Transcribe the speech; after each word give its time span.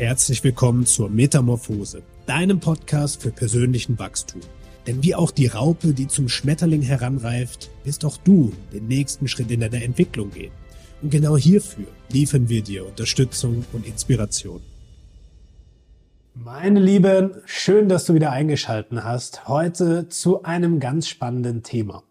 Herzlich 0.00 0.42
willkommen 0.42 0.86
zur 0.86 1.10
Metamorphose, 1.10 2.02
deinem 2.24 2.58
Podcast 2.58 3.20
für 3.20 3.30
persönlichen 3.30 3.98
Wachstum. 3.98 4.40
Denn 4.86 5.02
wie 5.02 5.14
auch 5.14 5.30
die 5.30 5.46
Raupe, 5.46 5.92
die 5.92 6.08
zum 6.08 6.30
Schmetterling 6.30 6.80
heranreift, 6.80 7.68
wirst 7.84 8.06
auch 8.06 8.16
du 8.16 8.50
den 8.72 8.88
nächsten 8.88 9.28
Schritt 9.28 9.50
in 9.50 9.60
deiner 9.60 9.82
Entwicklung 9.82 10.30
gehen. 10.30 10.52
Und 11.02 11.10
genau 11.10 11.36
hierfür 11.36 11.84
liefern 12.10 12.48
wir 12.48 12.62
dir 12.62 12.86
Unterstützung 12.86 13.66
und 13.74 13.86
Inspiration. 13.86 14.62
Meine 16.32 16.80
Lieben, 16.80 17.32
schön, 17.44 17.90
dass 17.90 18.06
du 18.06 18.14
wieder 18.14 18.32
eingeschalten 18.32 19.04
hast. 19.04 19.48
Heute 19.48 20.08
zu 20.08 20.44
einem 20.44 20.80
ganz 20.80 21.08
spannenden 21.08 21.62
Thema. 21.62 22.04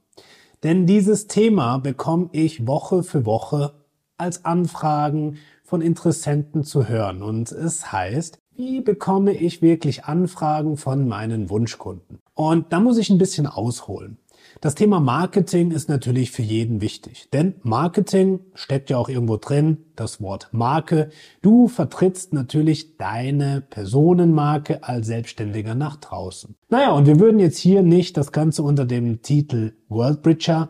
Denn 0.61 0.85
dieses 0.85 1.25
Thema 1.25 1.79
bekomme 1.79 2.29
ich 2.33 2.67
Woche 2.67 3.01
für 3.01 3.25
Woche 3.25 3.73
als 4.19 4.45
Anfragen 4.45 5.37
von 5.69 5.81
Interessenten 5.81 6.63
zu 6.63 6.89
hören. 6.89 7.21
Und 7.21 7.51
es 7.51 7.91
heißt, 7.91 8.39
wie 8.55 8.81
bekomme 8.81 9.33
ich 9.33 9.61
wirklich 9.61 10.05
Anfragen 10.05 10.77
von 10.77 11.07
meinen 11.07 11.49
Wunschkunden? 11.51 12.19
Und 12.33 12.73
da 12.73 12.79
muss 12.79 12.97
ich 12.97 13.11
ein 13.11 13.19
bisschen 13.19 13.45
ausholen. 13.45 14.17
Das 14.61 14.73
Thema 14.73 14.99
Marketing 14.99 15.69
ist 15.69 15.87
natürlich 15.87 16.31
für 16.31 16.41
jeden 16.41 16.81
wichtig, 16.81 17.29
denn 17.31 17.55
Marketing 17.61 18.39
steckt 18.55 18.89
ja 18.89 18.97
auch 18.97 19.09
irgendwo 19.09 19.37
drin, 19.37 19.85
das 19.95 20.21
Wort 20.21 20.49
Marke. 20.51 21.09
Du 21.43 21.67
vertrittst 21.67 22.33
natürlich 22.33 22.97
deine 22.97 23.61
Personenmarke 23.61 24.83
als 24.83 25.05
Selbstständiger 25.05 25.75
nach 25.75 25.97
draußen. 25.97 26.55
Naja, 26.69 26.91
und 26.91 27.05
wir 27.05 27.19
würden 27.19 27.39
jetzt 27.39 27.59
hier 27.59 27.83
nicht 27.83 28.17
das 28.17 28.31
Ganze 28.31 28.63
unter 28.63 28.85
dem 28.85 29.21
Titel 29.21 29.73
Worldbridger 29.87 30.69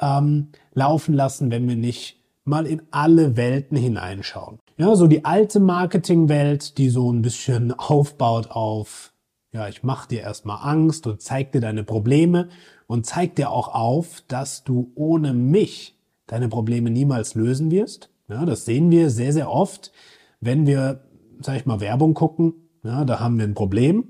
ähm, 0.00 0.48
laufen 0.74 1.14
lassen, 1.14 1.50
wenn 1.52 1.68
wir 1.68 1.76
nicht 1.76 2.19
mal 2.50 2.66
in 2.66 2.82
alle 2.90 3.38
Welten 3.38 3.78
hineinschauen. 3.78 4.58
Ja, 4.76 4.94
so 4.94 5.06
die 5.06 5.24
alte 5.24 5.60
Marketingwelt, 5.60 6.76
die 6.76 6.90
so 6.90 7.10
ein 7.10 7.22
bisschen 7.22 7.72
aufbaut 7.72 8.50
auf, 8.50 9.12
ja, 9.52 9.68
ich 9.68 9.82
mach 9.82 10.06
dir 10.06 10.20
erstmal 10.20 10.58
Angst 10.62 11.06
und 11.06 11.22
zeig 11.22 11.52
dir 11.52 11.60
deine 11.60 11.82
Probleme 11.82 12.48
und 12.86 13.06
zeig 13.06 13.36
dir 13.36 13.50
auch 13.50 13.68
auf, 13.74 14.22
dass 14.28 14.64
du 14.64 14.92
ohne 14.94 15.32
mich 15.32 15.96
deine 16.26 16.48
Probleme 16.48 16.90
niemals 16.90 17.34
lösen 17.34 17.70
wirst. 17.70 18.10
Ja, 18.28 18.44
das 18.44 18.64
sehen 18.64 18.90
wir 18.90 19.10
sehr, 19.10 19.32
sehr 19.32 19.50
oft, 19.50 19.90
wenn 20.40 20.66
wir, 20.66 21.00
sag 21.40 21.56
ich 21.56 21.66
mal, 21.66 21.80
Werbung 21.80 22.14
gucken. 22.14 22.54
Ja, 22.84 23.04
da 23.04 23.18
haben 23.18 23.38
wir 23.38 23.44
ein 23.44 23.54
Problem 23.54 24.04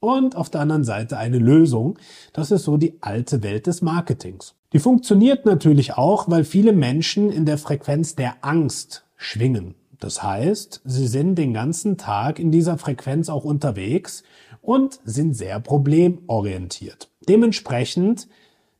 und 0.00 0.34
auf 0.34 0.50
der 0.50 0.60
anderen 0.60 0.84
Seite 0.84 1.18
eine 1.18 1.38
Lösung. 1.38 1.98
Das 2.32 2.50
ist 2.50 2.64
so 2.64 2.76
die 2.76 3.00
alte 3.00 3.42
Welt 3.42 3.66
des 3.66 3.82
Marketings. 3.82 4.56
Die 4.72 4.78
funktioniert 4.78 5.46
natürlich 5.46 5.94
auch, 5.94 6.30
weil 6.30 6.44
viele 6.44 6.72
Menschen 6.72 7.30
in 7.30 7.44
der 7.44 7.58
Frequenz 7.58 8.14
der 8.14 8.44
Angst 8.44 9.04
schwingen. 9.16 9.74
Das 9.98 10.22
heißt, 10.22 10.80
sie 10.84 11.06
sind 11.08 11.34
den 11.34 11.52
ganzen 11.52 11.98
Tag 11.98 12.38
in 12.38 12.50
dieser 12.50 12.78
Frequenz 12.78 13.28
auch 13.28 13.44
unterwegs 13.44 14.22
und 14.62 15.00
sind 15.04 15.34
sehr 15.34 15.60
problemorientiert. 15.60 17.10
Dementsprechend, 17.28 18.28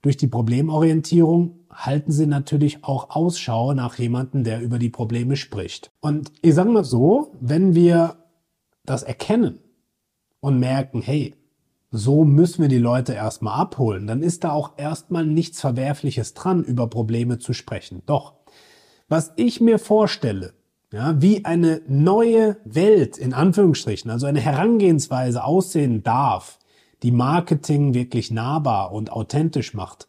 durch 0.03 0.17
die 0.17 0.29
Problemorientierung 0.29 1.59
halten 1.71 2.11
sie 2.11 2.27
natürlich 2.27 2.85
auch 2.85 3.11
Ausschau 3.11 3.75
nach 3.75 3.99
jemandem, 3.99 4.45
der 4.45 4.63
über 4.63 4.79
die 4.79 4.89
Probleme 4.89 5.37
spricht. 5.37 5.91
Und 6.01 6.33
ich 6.41 6.55
sage 6.55 6.71
mal 6.71 6.85
so, 6.85 7.33
wenn 7.41 7.75
wir 7.75 8.17
das 8.87 9.03
erkennen 9.03 9.59
und 10.41 10.59
merken, 10.59 11.03
hey, 11.03 11.35
so 11.91 12.25
müssen 12.25 12.63
wir 12.63 12.69
die 12.69 12.79
Leute 12.79 13.15
erstmal 13.15 13.61
abholen. 13.61 14.07
Dann 14.07 14.23
ist 14.23 14.45
da 14.45 14.53
auch 14.53 14.73
erstmal 14.77 15.27
nichts 15.27 15.61
Verwerfliches 15.61 16.35
dran, 16.35 16.63
über 16.63 16.87
Probleme 16.87 17.39
zu 17.39 17.53
sprechen. 17.53 18.03
Doch, 18.07 18.35
was 19.09 19.33
ich 19.37 19.61
mir 19.61 19.79
vorstelle, 19.79 20.55
ja, 20.93 21.21
wie 21.21 21.45
eine 21.45 21.83
neue 21.89 22.57
Welt 22.65 23.19
in 23.19 23.33
Anführungsstrichen, 23.33 24.11
also 24.11 24.27
eine 24.27 24.41
Herangehensweise 24.41 25.45
aussehen 25.45 26.03
darf, 26.03 26.59
die 27.03 27.13
Marketing 27.13 27.95
wirklich 27.95 28.31
nahbar 28.31 28.93
und 28.93 29.13
authentisch 29.13 29.75
macht, 29.75 30.09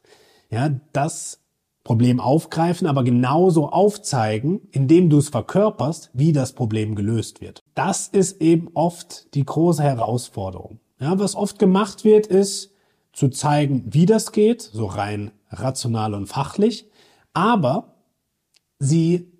ja, 0.49 0.69
das 0.91 1.39
Problem 1.83 2.19
aufgreifen, 2.19 2.85
aber 2.85 3.03
genauso 3.03 3.69
aufzeigen, 3.69 4.61
indem 4.71 5.09
du 5.09 5.17
es 5.17 5.29
verkörperst, 5.29 6.11
wie 6.13 6.31
das 6.31 6.53
Problem 6.53 6.95
gelöst 6.95 7.41
wird. 7.41 7.63
Das 7.73 8.07
ist 8.07 8.39
eben 8.41 8.69
oft 8.75 9.33
die 9.33 9.45
große 9.45 9.81
Herausforderung. 9.81 10.79
Ja, 11.01 11.17
was 11.17 11.35
oft 11.35 11.57
gemacht 11.57 12.03
wird, 12.03 12.27
ist 12.27 12.75
zu 13.11 13.29
zeigen, 13.29 13.83
wie 13.87 14.05
das 14.05 14.31
geht, 14.31 14.61
so 14.61 14.85
rein 14.85 15.31
rational 15.49 16.13
und 16.13 16.27
fachlich, 16.27 16.85
aber 17.33 17.95
sie 18.77 19.31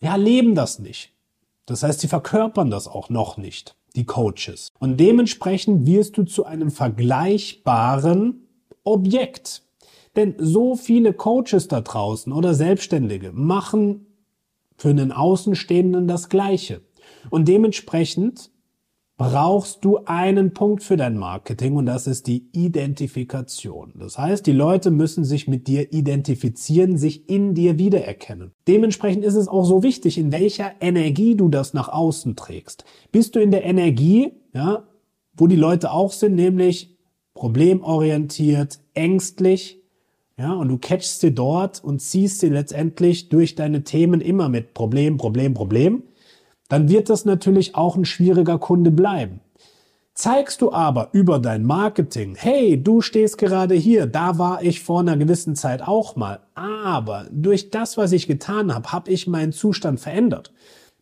ja, 0.00 0.16
leben 0.16 0.56
das 0.56 0.80
nicht. 0.80 1.12
Das 1.64 1.84
heißt, 1.84 2.00
sie 2.00 2.08
verkörpern 2.08 2.70
das 2.70 2.88
auch 2.88 3.08
noch 3.08 3.36
nicht, 3.36 3.76
die 3.94 4.04
Coaches. 4.04 4.72
Und 4.80 4.98
dementsprechend 4.98 5.86
wirst 5.86 6.18
du 6.18 6.24
zu 6.24 6.44
einem 6.44 6.72
vergleichbaren 6.72 8.48
Objekt. 8.82 9.62
Denn 10.16 10.34
so 10.38 10.74
viele 10.74 11.12
Coaches 11.12 11.68
da 11.68 11.82
draußen 11.82 12.32
oder 12.32 12.52
Selbstständige 12.52 13.30
machen 13.32 14.06
für 14.76 14.88
einen 14.90 15.12
Außenstehenden 15.12 16.08
das 16.08 16.28
Gleiche. 16.28 16.82
Und 17.30 17.46
dementsprechend 17.46 18.50
brauchst 19.18 19.84
du 19.84 19.98
einen 20.04 20.52
Punkt 20.52 20.82
für 20.82 20.96
dein 20.96 21.16
Marketing 21.16 21.76
und 21.76 21.86
das 21.86 22.06
ist 22.06 22.26
die 22.26 22.48
Identifikation. 22.52 23.94
Das 23.94 24.18
heißt, 24.18 24.46
die 24.46 24.52
Leute 24.52 24.90
müssen 24.90 25.24
sich 25.24 25.48
mit 25.48 25.68
dir 25.68 25.92
identifizieren, 25.92 26.98
sich 26.98 27.28
in 27.28 27.54
dir 27.54 27.78
wiedererkennen. 27.78 28.52
Dementsprechend 28.68 29.24
ist 29.24 29.34
es 29.34 29.48
auch 29.48 29.64
so 29.64 29.82
wichtig, 29.82 30.18
in 30.18 30.32
welcher 30.32 30.72
Energie 30.80 31.34
du 31.34 31.48
das 31.48 31.72
nach 31.72 31.88
außen 31.88 32.36
trägst. 32.36 32.84
Bist 33.10 33.34
du 33.34 33.40
in 33.40 33.50
der 33.50 33.64
Energie, 33.64 34.32
ja, 34.52 34.86
wo 35.34 35.46
die 35.46 35.56
Leute 35.56 35.92
auch 35.92 36.12
sind, 36.12 36.34
nämlich 36.34 36.96
problemorientiert, 37.32 38.80
ängstlich, 38.94 39.82
ja, 40.38 40.52
und 40.52 40.68
du 40.68 40.76
catchst 40.76 41.20
sie 41.20 41.34
dort 41.34 41.82
und 41.82 42.00
ziehst 42.00 42.40
sie 42.40 42.50
letztendlich 42.50 43.30
durch 43.30 43.54
deine 43.54 43.84
Themen 43.84 44.20
immer 44.20 44.50
mit 44.50 44.74
Problem, 44.74 45.16
Problem, 45.16 45.54
Problem, 45.54 46.02
dann 46.68 46.88
wird 46.88 47.10
das 47.10 47.24
natürlich 47.24 47.74
auch 47.74 47.96
ein 47.96 48.04
schwieriger 48.04 48.58
Kunde 48.58 48.90
bleiben. 48.90 49.40
Zeigst 50.14 50.62
du 50.62 50.72
aber 50.72 51.10
über 51.12 51.38
dein 51.38 51.64
Marketing, 51.64 52.36
hey, 52.38 52.82
du 52.82 53.02
stehst 53.02 53.36
gerade 53.36 53.74
hier, 53.74 54.06
da 54.06 54.38
war 54.38 54.62
ich 54.62 54.80
vor 54.80 55.00
einer 55.00 55.18
gewissen 55.18 55.56
Zeit 55.56 55.82
auch 55.82 56.16
mal, 56.16 56.40
aber 56.54 57.26
durch 57.30 57.70
das, 57.70 57.98
was 57.98 58.12
ich 58.12 58.26
getan 58.26 58.74
habe, 58.74 58.92
habe 58.92 59.10
ich 59.10 59.26
meinen 59.26 59.52
Zustand 59.52 60.00
verändert. 60.00 60.54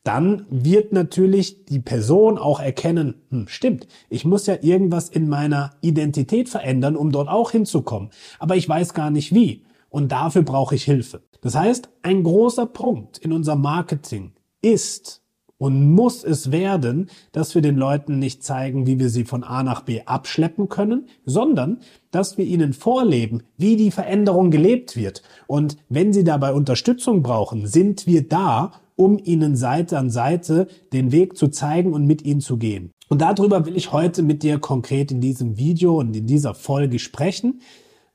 Dann 0.03 0.45
wird 0.51 0.93
natürlich 0.93 1.65
die 1.65 1.79
Person 1.79 2.37
auch 2.39 2.61
erkennen, 2.61 3.23
hm, 3.31 3.49
stimmt, 3.49 3.87
ich 4.11 4.25
muss 4.25 4.47
ja 4.47 4.57
irgendwas 4.61 5.09
in 5.09 5.29
meiner 5.29 5.71
Identität 5.81 6.49
verändern, 6.51 6.95
um 6.95 7.11
dort 7.11 7.29
auch 7.29 7.53
hinzukommen. 7.53 8.11
Aber 8.39 8.57
ich 8.57 8.69
weiß 8.69 8.93
gar 8.95 9.11
nicht 9.11 9.35
wie. 9.35 9.65
Und 9.89 10.13
dafür 10.13 10.43
brauche 10.43 10.75
ich 10.75 10.85
Hilfe. 10.85 11.23
Das 11.41 11.55
heißt, 11.55 11.89
ein 12.03 12.23
großer 12.23 12.67
Punkt 12.67 13.17
in 13.19 13.33
unserem 13.33 13.63
Marketing 13.63 14.33
ist, 14.61 15.24
und 15.59 15.93
muss 15.93 16.25
es 16.25 16.51
werden, 16.51 17.09
dass 17.33 17.55
wir 17.55 17.63
den 17.63 17.77
Leuten 17.77 18.19
nicht 18.19 18.43
zeigen, 18.43 18.87
wie 18.87 18.99
wir 18.99 19.09
sie 19.09 19.25
von 19.25 19.45
A 19.45 19.63
nach 19.63 19.83
B 19.83 20.03
abschleppen 20.05 20.69
können, 20.69 21.09
sondern 21.25 21.79
dass 22.11 22.37
wir 22.39 22.45
ihnen 22.45 22.73
vorleben, 22.73 23.43
wie 23.57 23.77
die 23.77 23.91
Veränderung 23.91 24.51
gelebt 24.51 24.97
wird. 24.97 25.23
Und 25.47 25.77
wenn 25.89 26.13
sie 26.13 26.25
dabei 26.25 26.53
Unterstützung 26.53 27.23
brauchen, 27.23 27.67
sind 27.67 28.07
wir 28.07 28.29
da, 28.29 28.73
um 28.97 29.19
ihnen 29.23 29.57
Seite 29.57 29.99
an 29.99 30.11
Seite 30.11 30.69
den 30.93 31.13
Weg 31.13 31.37
zu 31.37 31.49
zeigen 31.49 31.93
und 31.93 32.07
mit 32.07 32.23
ihnen 32.25 32.41
zu 32.41 32.57
gehen. 32.57 32.91
Und 33.09 33.21
darüber 33.21 33.67
will 33.67 33.77
ich 33.77 33.93
heute 33.93 34.23
mit 34.23 34.43
dir 34.43 34.59
konkret 34.59 35.11
in 35.11 35.21
diesem 35.21 35.59
Video 35.59 35.99
und 35.99 36.17
in 36.17 36.27
dieser 36.27 36.55
Folge 36.55 36.99
sprechen, 36.99 37.61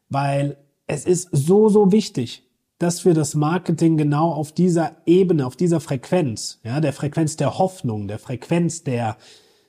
weil 0.09 0.57
es 0.87 1.05
ist 1.05 1.29
so, 1.31 1.69
so 1.69 1.91
wichtig, 1.91 2.48
dass 2.79 3.05
wir 3.05 3.13
das 3.13 3.35
Marketing 3.35 3.97
genau 3.97 4.31
auf 4.31 4.51
dieser 4.51 4.95
Ebene, 5.05 5.45
auf 5.45 5.55
dieser 5.55 5.81
Frequenz, 5.81 6.59
ja, 6.63 6.79
der 6.79 6.93
Frequenz 6.93 7.35
der 7.35 7.59
Hoffnung, 7.59 8.07
der 8.07 8.19
Frequenz 8.19 8.83
der, 8.83 9.17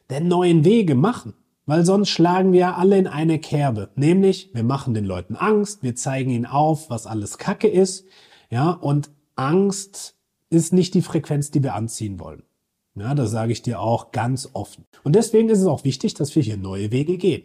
der 0.09 0.21
neuen 0.21 0.65
Wege 0.65 0.95
machen. 0.95 1.35
Weil 1.67 1.85
sonst 1.85 2.09
schlagen 2.09 2.53
wir 2.53 2.79
alle 2.79 2.99
in 2.99 3.07
eine 3.07 3.39
Kerbe. 3.39 3.91
Nämlich, 3.95 4.51
wir 4.55 4.65
machen 4.65 4.95
den 4.95 5.05
Leuten 5.05 5.37
Angst, 5.37 5.83
wir 5.83 5.95
zeigen 5.95 6.31
ihnen 6.31 6.47
auf, 6.47 6.91
was 6.91 7.07
alles 7.07 7.39
Kacke 7.39 7.69
ist, 7.69 8.07
ja, 8.49 8.71
und 8.71 9.11
Angst 9.37 10.17
ist 10.49 10.73
nicht 10.73 10.95
die 10.95 11.03
Frequenz, 11.03 11.51
die 11.51 11.63
wir 11.63 11.75
anziehen 11.75 12.19
wollen. 12.19 12.43
Ja, 12.97 13.15
das 13.15 13.31
sage 13.31 13.53
ich 13.53 13.63
dir 13.63 13.81
auch 13.81 14.11
ganz 14.11 14.51
offen. 14.53 14.85
Und 15.05 15.15
deswegen 15.15 15.49
ist 15.49 15.61
es 15.61 15.67
auch 15.67 15.85
wichtig, 15.85 16.15
dass 16.15 16.35
wir 16.35 16.43
hier 16.43 16.57
neue 16.57 16.91
Wege 16.91 17.19
gehen. 17.19 17.45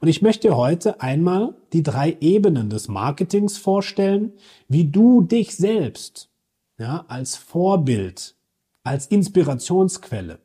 Und 0.00 0.08
ich 0.08 0.22
möchte 0.22 0.56
heute 0.56 1.00
einmal 1.00 1.54
die 1.72 1.82
drei 1.82 2.16
Ebenen 2.20 2.70
des 2.70 2.88
Marketings 2.88 3.58
vorstellen, 3.58 4.32
wie 4.68 4.84
du 4.84 5.22
dich 5.22 5.56
selbst 5.56 6.30
ja, 6.78 7.04
als 7.08 7.36
Vorbild, 7.36 8.36
als 8.82 9.06
Inspirationsquelle 9.06 10.38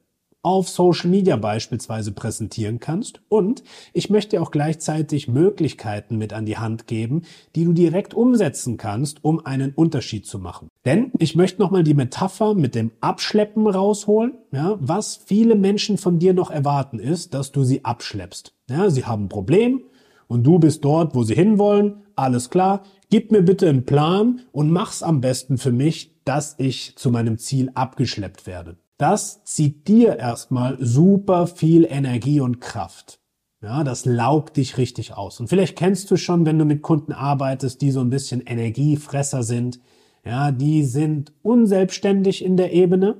auf 0.44 0.70
Social 0.70 1.10
Media 1.10 1.36
beispielsweise 1.36 2.12
präsentieren 2.12 2.80
kannst. 2.80 3.22
Und 3.30 3.64
ich 3.94 4.10
möchte 4.10 4.32
dir 4.32 4.42
auch 4.42 4.52
gleichzeitig 4.52 5.28
Möglichkeiten 5.28 6.18
mit 6.18 6.34
an 6.34 6.46
die 6.46 6.58
Hand 6.58 6.88
geben, 6.88 7.24
die 7.56 7.66
du 7.66 7.74
direkt 7.74 8.14
umsetzen 8.14 8.78
kannst, 8.78 9.24
um 9.24 9.46
einen 9.46 9.72
Unterschied 9.74 10.26
zu 10.26 10.40
machen. 10.40 10.68
Denn 10.86 11.12
ich 11.20 11.36
möchte 11.36 11.62
nochmal 11.62 11.84
die 11.84 11.94
Metapher 11.94 12.56
mit 12.56 12.74
dem 12.76 12.92
Abschleppen 13.02 13.68
rausholen. 13.68 14.34
Ja, 14.52 14.78
was 14.80 15.16
viele 15.16 15.56
Menschen 15.56 15.98
von 15.98 16.18
dir 16.20 16.34
noch 16.34 16.50
erwarten 16.50 17.00
ist, 17.00 17.34
dass 17.34 17.52
du 17.52 17.64
sie 17.64 17.86
abschleppst. 17.86 18.54
Ja, 18.70 18.90
sie 18.90 19.06
haben 19.06 19.26
ein 19.26 19.30
Problem 19.30 19.84
und 20.28 20.44
du 20.44 20.60
bist 20.60 20.84
dort, 20.84 21.14
wo 21.14 21.24
sie 21.24 21.36
hinwollen. 21.36 22.04
Alles 22.16 22.50
klar. 22.50 22.84
Gib 23.10 23.32
mir 23.32 23.42
bitte 23.42 23.70
einen 23.70 23.86
Plan 23.86 24.42
und 24.52 24.72
mach's 24.72 25.04
am 25.04 25.22
besten 25.22 25.58
für 25.58 25.72
mich, 25.72 26.16
dass 26.24 26.56
ich 26.58 26.96
zu 26.96 27.12
meinem 27.12 27.38
Ziel 27.38 27.72
abgeschleppt 27.74 28.48
werde 28.48 28.78
das 29.02 29.44
zieht 29.46 29.88
dir 29.88 30.18
erstmal 30.20 30.78
super 30.80 31.48
viel 31.48 31.86
Energie 31.90 32.40
und 32.40 32.62
Kraft. 32.62 33.20
Ja, 33.64 33.84
das 33.84 34.06
laugt 34.06 34.58
dich 34.58 34.78
richtig 34.78 35.18
aus. 35.18 35.40
Und 35.40 35.48
vielleicht 35.48 35.76
kennst 35.76 36.12
du 36.12 36.18
schon, 36.18 36.46
wenn 36.46 36.60
du 36.60 36.66
mit 36.66 36.84
Kunden 36.84 37.12
arbeitest, 37.12 37.82
die 37.82 37.90
so 37.90 38.02
ein 38.02 38.12
bisschen 38.12 38.42
Energiefresser 38.42 39.42
sind. 39.42 39.80
Ja, 40.24 40.52
die 40.52 40.84
sind 40.84 41.34
unselbstständig 41.42 42.46
in 42.46 42.58
der 42.58 42.74
Ebene 42.74 43.18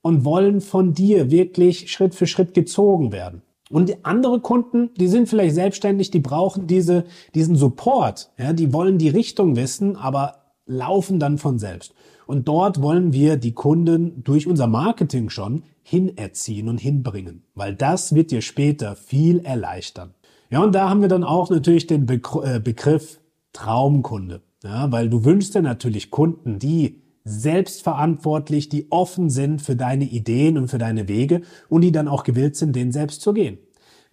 und 0.00 0.24
wollen 0.24 0.62
von 0.62 0.94
dir 0.94 1.30
wirklich 1.30 1.92
Schritt 1.92 2.14
für 2.14 2.26
Schritt 2.26 2.54
gezogen 2.54 3.12
werden. 3.12 3.42
Und 3.70 4.06
andere 4.06 4.40
Kunden, 4.40 4.90
die 4.96 5.08
sind 5.08 5.28
vielleicht 5.28 5.54
selbstständig, 5.54 6.10
die 6.10 6.20
brauchen 6.20 6.66
diese, 6.66 7.04
diesen 7.34 7.56
Support. 7.56 8.30
Ja, 8.38 8.54
die 8.54 8.72
wollen 8.72 8.96
die 8.96 9.10
Richtung 9.10 9.56
wissen, 9.56 9.96
aber 9.96 10.54
laufen 10.64 11.18
dann 11.18 11.36
von 11.36 11.58
selbst. 11.58 11.92
Und 12.28 12.46
dort 12.46 12.82
wollen 12.82 13.14
wir 13.14 13.38
die 13.38 13.54
Kunden 13.54 14.22
durch 14.22 14.46
unser 14.46 14.66
Marketing 14.66 15.30
schon 15.30 15.62
hinerziehen 15.82 16.68
und 16.68 16.76
hinbringen, 16.76 17.42
weil 17.54 17.74
das 17.74 18.14
wird 18.14 18.30
dir 18.30 18.42
später 18.42 18.96
viel 18.96 19.38
erleichtern. 19.38 20.12
Ja, 20.50 20.62
und 20.62 20.74
da 20.74 20.90
haben 20.90 21.00
wir 21.00 21.08
dann 21.08 21.24
auch 21.24 21.48
natürlich 21.48 21.86
den 21.86 22.06
äh, 22.06 22.60
Begriff 22.60 23.18
Traumkunde. 23.54 24.42
Ja, 24.62 24.92
weil 24.92 25.08
du 25.08 25.24
wünschst 25.24 25.54
dir 25.54 25.62
natürlich 25.62 26.10
Kunden, 26.10 26.58
die 26.58 27.00
selbstverantwortlich, 27.24 28.68
die 28.68 28.92
offen 28.92 29.30
sind 29.30 29.62
für 29.62 29.74
deine 29.74 30.04
Ideen 30.04 30.58
und 30.58 30.68
für 30.68 30.78
deine 30.78 31.08
Wege 31.08 31.40
und 31.70 31.80
die 31.80 31.92
dann 31.92 32.08
auch 32.08 32.24
gewillt 32.24 32.56
sind, 32.56 32.76
den 32.76 32.92
selbst 32.92 33.22
zu 33.22 33.32
gehen. 33.32 33.56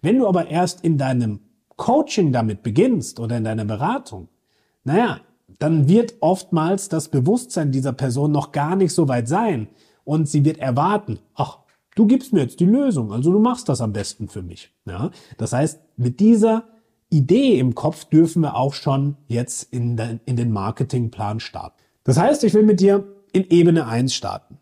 Wenn 0.00 0.16
du 0.16 0.26
aber 0.26 0.48
erst 0.48 0.82
in 0.82 0.96
deinem 0.96 1.40
Coaching 1.76 2.32
damit 2.32 2.62
beginnst 2.62 3.20
oder 3.20 3.36
in 3.36 3.44
deiner 3.44 3.66
Beratung, 3.66 4.28
naja, 4.84 5.20
dann 5.58 5.88
wird 5.88 6.14
oftmals 6.20 6.88
das 6.88 7.08
Bewusstsein 7.08 7.72
dieser 7.72 7.92
Person 7.92 8.32
noch 8.32 8.52
gar 8.52 8.76
nicht 8.76 8.92
so 8.92 9.08
weit 9.08 9.28
sein 9.28 9.68
und 10.04 10.28
sie 10.28 10.44
wird 10.44 10.58
erwarten, 10.58 11.18
ach, 11.34 11.58
du 11.94 12.06
gibst 12.06 12.32
mir 12.32 12.40
jetzt 12.40 12.60
die 12.60 12.66
Lösung, 12.66 13.12
also 13.12 13.32
du 13.32 13.38
machst 13.38 13.68
das 13.68 13.80
am 13.80 13.92
besten 13.92 14.28
für 14.28 14.42
mich. 14.42 14.72
Ja? 14.84 15.10
Das 15.38 15.52
heißt, 15.52 15.80
mit 15.96 16.20
dieser 16.20 16.64
Idee 17.10 17.58
im 17.58 17.74
Kopf 17.74 18.04
dürfen 18.06 18.42
wir 18.42 18.56
auch 18.56 18.74
schon 18.74 19.16
jetzt 19.28 19.72
in, 19.72 19.96
den, 19.96 20.20
in 20.26 20.36
den 20.36 20.52
Marketingplan 20.52 21.40
starten. 21.40 21.82
Das 22.04 22.18
heißt, 22.18 22.44
ich 22.44 22.54
will 22.54 22.64
mit 22.64 22.80
dir 22.80 23.04
in 23.32 23.48
Ebene 23.48 23.86
1 23.86 24.14
starten. 24.14 24.58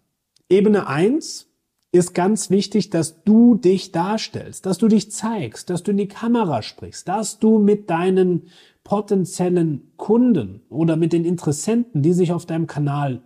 Ebene 0.49 0.87
1 0.87 1.47
ist 1.93 2.13
ganz 2.13 2.51
wichtig, 2.51 2.91
dass 2.91 3.23
du 3.23 3.55
dich 3.55 3.93
darstellst, 3.93 4.67
dass 4.67 4.79
du 4.79 4.89
dich 4.89 5.13
zeigst, 5.13 5.71
dass 5.71 5.83
du 5.83 5.93
in 5.93 5.97
die 5.97 6.09
Kamera 6.09 6.61
sprichst, 6.63 7.07
dass 7.07 7.39
du 7.39 7.59
mit 7.59 7.89
deinen 7.89 8.49
potenziellen 8.85 9.93
Kunden 9.97 10.61
oder 10.69 10.97
mit 10.97 11.13
den 11.13 11.25
Interessenten, 11.25 12.03
die 12.03 12.13
sich 12.13 12.33
auf 12.33 12.47
deinem 12.47 12.67
Kanal 12.67 13.23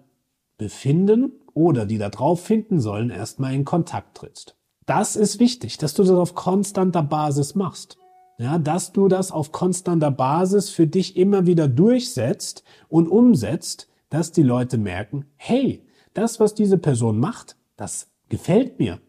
befinden 0.56 1.32
oder 1.52 1.84
die 1.84 1.98
da 1.98 2.08
drauf 2.08 2.40
finden 2.40 2.80
sollen, 2.80 3.10
erstmal 3.10 3.54
in 3.54 3.64
Kontakt 3.64 4.16
trittst. 4.16 4.56
Das 4.86 5.16
ist 5.16 5.38
wichtig, 5.40 5.76
dass 5.76 5.94
du 5.94 6.02
das 6.02 6.12
auf 6.12 6.34
konstanter 6.34 7.02
Basis 7.02 7.54
machst. 7.54 7.98
Ja, 8.38 8.58
dass 8.58 8.92
du 8.92 9.08
das 9.08 9.32
auf 9.32 9.50
konstanter 9.50 10.12
Basis 10.12 10.70
für 10.70 10.86
dich 10.86 11.16
immer 11.16 11.46
wieder 11.46 11.66
durchsetzt 11.66 12.62
und 12.88 13.08
umsetzt, 13.08 13.88
dass 14.10 14.30
die 14.30 14.44
Leute 14.44 14.78
merken, 14.78 15.26
hey, 15.34 15.84
das, 16.14 16.38
was 16.38 16.54
diese 16.54 16.78
Person 16.78 17.18
macht, 17.18 17.56
das 17.76 18.08
gefällt 18.28 18.78
mir. 18.78 19.00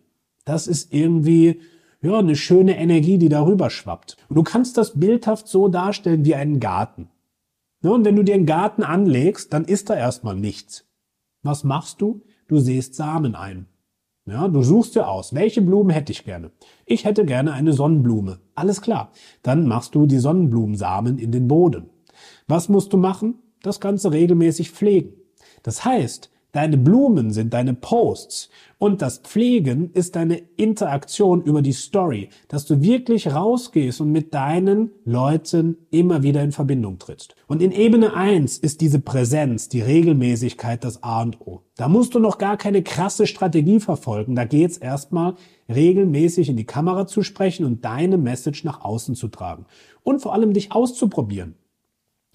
Das 0.45 0.67
ist 0.67 0.91
irgendwie 0.93 1.61
ja, 2.01 2.17
eine 2.17 2.35
schöne 2.35 2.77
Energie, 2.77 3.17
die 3.17 3.29
darüber 3.29 3.69
schwappt. 3.69 4.17
Und 4.29 4.35
du 4.37 4.43
kannst 4.43 4.77
das 4.77 4.99
bildhaft 4.99 5.47
so 5.47 5.67
darstellen 5.67 6.25
wie 6.25 6.35
einen 6.35 6.59
Garten. 6.59 7.09
Ja, 7.81 7.91
und 7.91 8.05
wenn 8.05 8.15
du 8.15 8.23
dir 8.23 8.35
einen 8.35 8.45
Garten 8.45 8.83
anlegst, 8.83 9.53
dann 9.53 9.65
ist 9.65 9.89
da 9.89 9.95
erstmal 9.95 10.35
nichts. 10.35 10.85
Was 11.43 11.63
machst 11.63 12.01
du? 12.01 12.23
Du 12.47 12.57
säst 12.57 12.95
Samen 12.95 13.35
ein. 13.35 13.67
Ja, 14.25 14.47
du 14.47 14.61
suchst 14.61 14.95
dir 14.95 15.07
aus, 15.07 15.33
welche 15.33 15.61
Blumen 15.61 15.89
hätte 15.89 16.11
ich 16.11 16.23
gerne? 16.23 16.51
Ich 16.85 17.05
hätte 17.05 17.25
gerne 17.25 17.53
eine 17.53 17.73
Sonnenblume. 17.73 18.39
Alles 18.53 18.81
klar. 18.81 19.11
Dann 19.41 19.67
machst 19.67 19.95
du 19.95 20.05
die 20.05 20.19
Sonnenblumensamen 20.19 21.17
in 21.17 21.31
den 21.31 21.47
Boden. 21.47 21.89
Was 22.47 22.69
musst 22.69 22.93
du 22.93 22.97
machen? 22.97 23.35
Das 23.63 23.79
Ganze 23.79 24.11
regelmäßig 24.11 24.71
pflegen. 24.71 25.13
Das 25.63 25.83
heißt, 25.83 26.31
Deine 26.51 26.77
Blumen 26.77 27.31
sind 27.31 27.53
deine 27.53 27.75
Posts 27.75 28.49
und 28.79 29.03
das 29.03 29.19
Pflegen 29.19 29.91
ist 29.93 30.15
deine 30.15 30.41
Interaktion 30.57 31.43
über 31.43 31.61
die 31.61 31.73
Story, 31.73 32.29
dass 32.47 32.65
du 32.65 32.81
wirklich 32.81 33.31
rausgehst 33.31 34.01
und 34.01 34.11
mit 34.11 34.33
deinen 34.33 34.89
Leuten 35.05 35.77
immer 35.91 36.23
wieder 36.23 36.41
in 36.41 36.51
Verbindung 36.51 36.97
trittst. 36.97 37.35
Und 37.45 37.61
in 37.61 37.71
Ebene 37.71 38.15
1 38.15 38.57
ist 38.57 38.81
diese 38.81 38.99
Präsenz, 38.99 39.69
die 39.69 39.81
Regelmäßigkeit 39.81 40.83
das 40.83 41.03
A 41.03 41.21
und 41.21 41.39
O. 41.39 41.61
Da 41.77 41.87
musst 41.87 42.15
du 42.15 42.19
noch 42.19 42.39
gar 42.39 42.57
keine 42.57 42.81
krasse 42.81 43.27
Strategie 43.27 43.79
verfolgen. 43.79 44.33
Da 44.33 44.45
geht's 44.45 44.77
erstmal 44.77 45.35
regelmäßig 45.71 46.49
in 46.49 46.57
die 46.57 46.65
Kamera 46.65 47.05
zu 47.05 47.21
sprechen 47.21 47.63
und 47.63 47.85
deine 47.85 48.17
Message 48.17 48.63
nach 48.63 48.81
außen 48.81 49.13
zu 49.13 49.27
tragen. 49.27 49.65
Und 50.01 50.23
vor 50.23 50.33
allem 50.33 50.53
dich 50.53 50.71
auszuprobieren 50.71 51.58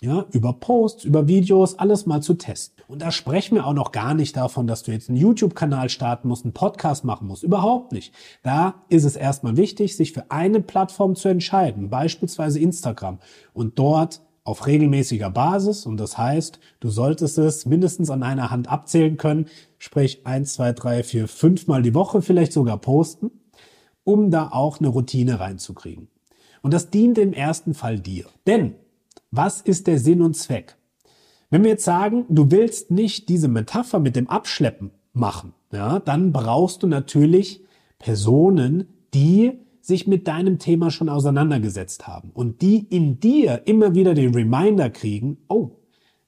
ja, 0.01 0.27
über 0.33 0.53
Posts, 0.53 1.05
über 1.05 1.29
Videos, 1.29 1.79
alles 1.79 2.07
mal 2.07 2.23
zu 2.23 2.35
testen. 2.35 2.83
Und 2.89 3.01
da 3.01 3.11
sprechen 3.11 3.55
wir 3.55 3.67
auch 3.67 3.73
noch 3.73 3.93
gar 3.93 4.15
nicht 4.15 4.37
davon, 4.37 4.67
dass 4.67 4.83
du 4.83 4.93
jetzt 4.93 5.09
einen 5.09 5.19
YouTube-Kanal 5.19 5.89
starten 5.89 6.29
musst, 6.29 6.45
einen 6.45 6.53
Podcast 6.53 7.05
machen 7.05 7.27
musst. 7.27 7.43
Überhaupt 7.43 7.93
nicht. 7.93 8.13
Da 8.43 8.85
ist 8.89 9.05
es 9.05 9.17
erstmal 9.17 9.57
wichtig, 9.57 9.97
sich 9.97 10.13
für 10.13 10.31
eine 10.31 10.61
Plattform 10.61 11.15
zu 11.15 11.29
entscheiden, 11.29 11.89
beispielsweise 11.89 12.61
Instagram, 12.61 13.19
und 13.53 13.79
dort 13.79 14.21
auf 14.45 14.67
regelmäßiger 14.67 15.31
Basis. 15.31 15.87
Und 15.87 15.97
das 15.97 16.19
heißt, 16.19 16.61
du 16.81 16.91
solltest 16.91 17.39
es 17.39 17.65
mindestens 17.65 18.11
an 18.11 18.23
einer 18.23 18.51
Hand 18.51 18.69
abzählen 18.69 19.17
können, 19.17 19.47
sprich 19.79 20.27
eins, 20.27 20.55
zwei, 20.55 20.73
drei, 20.73 21.03
vier, 21.03 21.29
fünf 21.29 21.67
Mal 21.67 21.83
die 21.83 21.95
Woche 21.95 22.21
vielleicht 22.21 22.53
sogar 22.53 22.79
posten, 22.79 23.31
um 24.05 24.31
da 24.31 24.51
auch 24.51 24.81
eine 24.81 24.89
Routine 24.89 25.41
reinzukriegen. 25.41 26.09
Und 26.61 26.75
das 26.75 26.91
dient 26.91 27.17
im 27.19 27.33
ersten 27.33 27.75
Fall 27.75 27.99
dir. 27.99 28.27
Denn 28.47 28.75
was 29.37 29.61
ist 29.61 29.87
der 29.87 29.99
Sinn 29.99 30.23
und 30.23 30.37
Zweck? 30.37 30.77
Wenn 31.51 31.63
wir 31.63 31.71
jetzt 31.71 31.85
sagen, 31.85 32.25
du 32.29 32.51
willst 32.51 32.91
nicht 32.91 33.29
diese 33.29 33.49
Metapher 33.49 33.99
mit 33.99 34.17
dem 34.17 34.29
Abschleppen 34.29 34.93
machen, 35.13 35.55
ja, 35.73 35.99
dann 35.99 36.33
brauchst 36.33 36.83
du 36.83 36.87
natürlich 36.87 37.65
Personen, 37.99 38.89
die 39.13 39.53
sich 39.81 40.07
mit 40.07 40.27
deinem 40.29 40.59
Thema 40.59 40.91
schon 40.91 41.09
auseinandergesetzt 41.09 42.07
haben 42.07 42.31
und 42.33 42.63
die 42.63 42.79
in 42.79 43.21
dir 43.21 43.63
immer 43.67 43.95
wieder 43.95 44.15
den 44.15 44.35
Reminder 44.35 44.89
kriegen, 44.89 45.39
oh, 45.49 45.73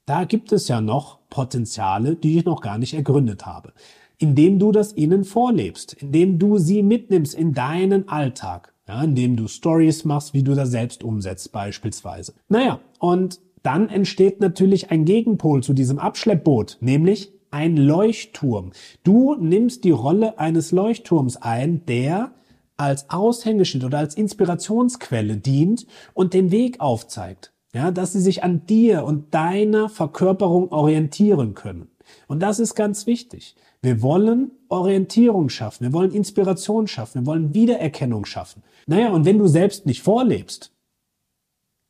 da 0.05 0.25
gibt 0.25 0.51
es 0.51 0.67
ja 0.67 0.79
noch 0.79 1.19
Potenziale, 1.29 2.15
die 2.15 2.37
ich 2.37 2.45
noch 2.45 2.61
gar 2.61 2.77
nicht 2.77 2.93
ergründet 2.93 3.45
habe. 3.45 3.73
Indem 4.19 4.59
du 4.59 4.71
das 4.71 4.95
ihnen 4.95 5.23
vorlebst, 5.23 5.93
indem 5.93 6.39
du 6.39 6.57
sie 6.57 6.83
mitnimmst 6.83 7.35
in 7.35 7.53
deinen 7.53 8.07
Alltag 8.07 8.73
ja, 8.87 9.03
indem 9.03 9.35
du 9.35 9.47
Stories 9.47 10.05
machst, 10.05 10.33
wie 10.33 10.43
du 10.43 10.55
das 10.55 10.71
selbst 10.71 11.03
umsetzt 11.03 11.51
beispielsweise. 11.51 12.33
Naja, 12.47 12.79
und 12.99 13.39
dann 13.63 13.89
entsteht 13.89 14.39
natürlich 14.39 14.91
ein 14.91 15.05
Gegenpol 15.05 15.61
zu 15.61 15.73
diesem 15.73 15.99
Abschleppboot, 15.99 16.77
nämlich 16.79 17.33
ein 17.51 17.75
Leuchtturm. 17.75 18.71
Du 19.03 19.35
nimmst 19.35 19.83
die 19.83 19.91
Rolle 19.91 20.39
eines 20.39 20.71
Leuchtturms 20.71 21.37
ein, 21.37 21.85
der 21.85 22.31
als 22.77 23.09
Aushängeschild 23.09 23.83
oder 23.83 23.97
als 23.97 24.15
Inspirationsquelle 24.15 25.37
dient 25.37 25.87
und 26.13 26.33
den 26.33 26.51
Weg 26.51 26.79
aufzeigt. 26.79 27.51
Ja, 27.73 27.91
dass 27.91 28.13
sie 28.13 28.21
sich 28.21 28.43
an 28.43 28.65
dir 28.65 29.03
und 29.03 29.33
deiner 29.33 29.89
Verkörperung 29.89 30.71
orientieren 30.71 31.53
können. 31.53 31.89
Und 32.27 32.41
das 32.41 32.59
ist 32.59 32.75
ganz 32.75 33.05
wichtig. 33.05 33.55
Wir 33.81 34.01
wollen 34.01 34.51
Orientierung 34.69 35.49
schaffen, 35.49 35.85
wir 35.85 35.93
wollen 35.93 36.11
Inspiration 36.11 36.87
schaffen, 36.87 37.21
wir 37.21 37.25
wollen 37.25 37.53
Wiedererkennung 37.53 38.25
schaffen. 38.25 38.63
Naja, 38.87 39.11
und 39.11 39.25
wenn 39.25 39.37
du 39.37 39.47
selbst 39.47 39.85
nicht 39.85 40.01
vorlebst, 40.01 40.73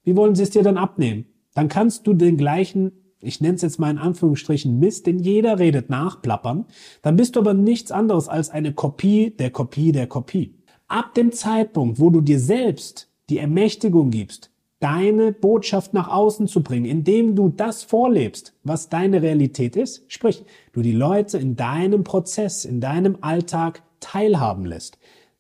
wie 0.04 0.16
wollen 0.16 0.36
sie 0.36 0.44
es 0.44 0.50
dir 0.50 0.64
dann 0.64 0.78
abnehmen? 0.78 1.26
Dann 1.54 1.70
kannst 1.70 2.08
du 2.08 2.14
den 2.14 2.38
gleichen, 2.38 2.92
ich 3.20 3.40
nenne 3.40 3.56
es 3.56 3.62
jetzt 3.62 3.80
mal 3.80 3.92
in 3.92 3.98
Anführungsstrichen 3.98 4.80
Mist, 4.80 5.06
den 5.06 5.20
jeder 5.20 5.60
redet, 5.60 5.90
nachplappern. 5.90 6.66
Dann 7.02 7.16
bist 7.16 7.36
du 7.36 7.40
aber 7.40 7.54
nichts 7.54 7.92
anderes 7.92 8.28
als 8.28 8.50
eine 8.50 8.74
Kopie 8.74 9.32
der 9.32 9.52
Kopie 9.52 9.92
der 9.92 10.08
Kopie. 10.08 10.56
Ab 10.88 11.14
dem 11.14 11.32
Zeitpunkt, 11.32 12.00
wo 12.00 12.10
du 12.10 12.22
dir 12.22 12.40
selbst 12.40 13.10
die 13.30 13.38
Ermächtigung 13.38 14.10
gibst, 14.10 14.52
deine 14.80 15.34
Botschaft 15.34 15.94
nach 15.94 16.08
außen 16.08 16.48
zu 16.48 16.64
bringen, 16.64 16.86
indem 16.86 17.36
du 17.36 17.50
das 17.50 17.84
vorlebst, 17.84 18.54
was 18.64 18.90
deine 18.90 19.22
Realität 19.22 19.76
ist. 19.76 20.04
Sprich, 20.08 20.46
du 20.72 20.82
die 20.82 20.94
Leute 20.94 21.38
in 21.38 21.56
deinem 21.56 22.04
Prozess, 22.04 22.66
in 22.66 22.80
deinem 22.80 23.18
Alltag 23.22 23.84
teilhaben 24.00 24.66
lässt, 24.66 24.98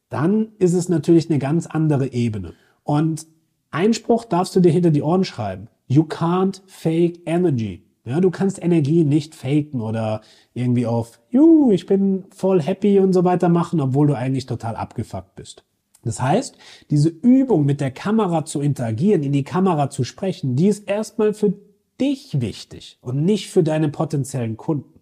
dann 0.10 0.50
ist 0.60 0.74
es 0.74 0.90
natürlich 0.90 1.30
eine 1.30 1.40
ganz 1.40 1.68
andere 1.68 2.14
Ebene. 2.14 2.54
Und 2.84 3.28
Einspruch 3.72 4.26
darfst 4.26 4.56
du 4.56 4.60
dir 4.60 4.72
hinter 4.72 4.92
die 4.92 5.02
Ohren 5.02 5.24
schreiben. 5.24 5.68
You 5.88 6.04
can't 6.04 6.62
fake 6.68 7.20
energy. 7.26 7.84
Ja, 8.06 8.22
du 8.22 8.32
kannst 8.32 8.64
Energie 8.64 9.04
nicht 9.04 9.36
faken 9.36 9.82
oder 9.82 10.22
irgendwie 10.54 10.86
auf, 10.86 11.20
juhu, 11.30 11.72
ich 11.72 11.86
bin 11.86 12.24
voll 12.34 12.62
happy 12.62 13.00
und 13.00 13.12
so 13.12 13.26
weiter 13.26 13.50
machen, 13.50 13.82
obwohl 13.82 14.08
du 14.08 14.14
eigentlich 14.16 14.46
total 14.46 14.78
abgefuckt 14.78 15.36
bist. 15.36 15.66
Das 16.04 16.22
heißt, 16.22 16.58
diese 16.90 17.10
Übung 17.10 17.66
mit 17.66 17.82
der 17.82 17.92
Kamera 17.92 18.46
zu 18.46 18.62
interagieren, 18.62 19.24
in 19.24 19.34
die 19.34 19.44
Kamera 19.44 19.90
zu 19.90 20.06
sprechen, 20.06 20.56
die 20.56 20.68
ist 20.68 20.88
erstmal 20.88 21.34
für 21.34 21.54
dich 22.00 22.40
wichtig 22.40 22.98
und 23.02 23.26
nicht 23.26 23.50
für 23.50 23.64
deine 23.64 23.90
potenziellen 23.90 24.56
Kunden. 24.56 25.02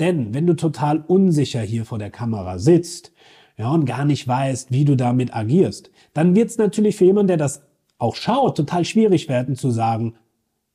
Denn 0.00 0.32
wenn 0.32 0.46
du 0.46 0.54
total 0.54 1.04
unsicher 1.06 1.60
hier 1.60 1.84
vor 1.84 1.98
der 1.98 2.10
Kamera 2.10 2.58
sitzt, 2.58 3.12
ja, 3.58 3.70
und 3.70 3.84
gar 3.84 4.04
nicht 4.04 4.26
weißt, 4.26 4.70
wie 4.70 4.84
du 4.84 4.96
damit 4.96 5.34
agierst, 5.34 5.90
dann 6.14 6.34
wird 6.34 6.48
es 6.48 6.58
natürlich 6.58 6.96
für 6.96 7.04
jemanden, 7.04 7.28
der 7.28 7.36
das 7.36 7.62
auch 7.98 8.14
schaut, 8.14 8.56
total 8.56 8.84
schwierig 8.84 9.28
werden 9.28 9.56
zu 9.56 9.70
sagen, 9.70 10.14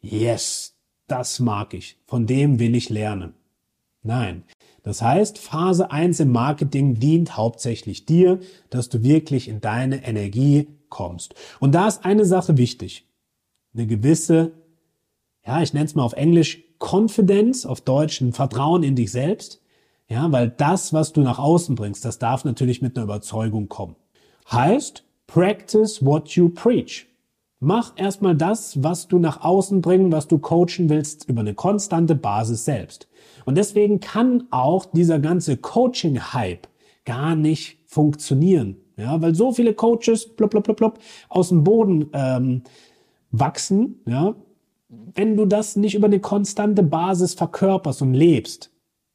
yes, 0.01 0.75
das 1.07 1.39
mag 1.39 1.73
ich, 1.73 1.97
von 2.05 2.27
dem 2.27 2.59
will 2.59 2.75
ich 2.75 2.89
lernen. 2.89 3.33
Nein. 4.03 4.43
Das 4.83 5.01
heißt, 5.01 5.37
Phase 5.37 5.91
1 5.91 6.19
im 6.19 6.33
Marketing 6.33 6.99
dient 6.99 7.37
hauptsächlich 7.37 8.05
dir, 8.05 8.39
dass 8.69 8.89
du 8.89 9.01
wirklich 9.01 9.47
in 9.47 9.61
deine 9.61 10.05
Energie 10.05 10.67
kommst. 10.89 11.35
Und 11.61 11.73
da 11.73 11.87
ist 11.87 12.03
eine 12.03 12.25
Sache 12.25 12.57
wichtig. 12.57 13.07
Eine 13.73 13.87
gewisse, 13.87 14.51
ja, 15.45 15.61
ich 15.61 15.73
nenne 15.73 15.85
es 15.85 15.95
mal 15.95 16.03
auf 16.03 16.13
Englisch 16.13 16.63
Confidence, 16.79 17.65
auf 17.65 17.79
Deutsch 17.79 18.19
ein 18.19 18.33
Vertrauen 18.33 18.83
in 18.83 18.97
dich 18.97 19.11
selbst. 19.11 19.62
Ja, 20.13 20.31
weil 20.31 20.51
das, 20.51 20.93
was 20.93 21.11
du 21.11 21.21
nach 21.21 21.39
außen 21.39 21.73
bringst, 21.73 22.05
das 22.05 22.19
darf 22.19 22.45
natürlich 22.45 22.83
mit 22.83 22.95
einer 22.95 23.05
Überzeugung 23.05 23.67
kommen. 23.67 23.95
Heißt, 24.51 25.03
practice 25.25 26.05
what 26.05 26.29
you 26.29 26.49
preach. 26.49 27.07
Mach 27.59 27.93
erstmal 27.95 28.35
das, 28.35 28.83
was 28.83 29.07
du 29.07 29.17
nach 29.17 29.43
außen 29.43 29.81
bringen, 29.81 30.11
was 30.11 30.27
du 30.27 30.37
coachen 30.37 30.89
willst, 30.89 31.27
über 31.27 31.41
eine 31.41 31.55
konstante 31.55 32.13
Basis 32.13 32.63
selbst. 32.63 33.07
Und 33.45 33.57
deswegen 33.57 34.01
kann 34.01 34.43
auch 34.51 34.85
dieser 34.85 35.17
ganze 35.17 35.57
Coaching-Hype 35.57 36.67
gar 37.05 37.35
nicht 37.35 37.79
funktionieren. 37.87 38.77
Ja, 38.97 39.19
weil 39.19 39.33
so 39.33 39.51
viele 39.51 39.73
Coaches 39.73 40.35
plop, 40.35 40.51
plop, 40.51 40.65
plop, 40.65 40.77
plop, 40.77 40.99
aus 41.29 41.49
dem 41.49 41.63
Boden 41.63 42.11
ähm, 42.13 42.61
wachsen, 43.31 43.99
ja, 44.05 44.35
wenn 44.89 45.35
du 45.35 45.45
das 45.45 45.75
nicht 45.75 45.95
über 45.95 46.05
eine 46.05 46.19
konstante 46.19 46.83
Basis 46.83 47.33
verkörperst 47.33 48.03
und 48.03 48.13
lebst, 48.13 48.72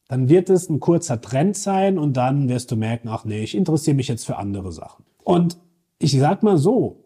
dann 0.08 0.28
wird 0.28 0.50
es 0.50 0.68
ein 0.68 0.80
kurzer 0.80 1.20
Trend 1.20 1.56
sein 1.56 1.98
und 1.98 2.16
dann 2.16 2.48
wirst 2.48 2.70
du 2.70 2.76
merken, 2.76 3.08
ach 3.08 3.24
nee, 3.24 3.42
ich 3.42 3.54
interessiere 3.54 3.94
mich 3.96 4.08
jetzt 4.08 4.26
für 4.26 4.36
andere 4.36 4.72
Sachen. 4.72 5.04
Und 5.22 5.58
ich 5.98 6.12
sag 6.18 6.42
mal 6.42 6.56
so, 6.56 7.04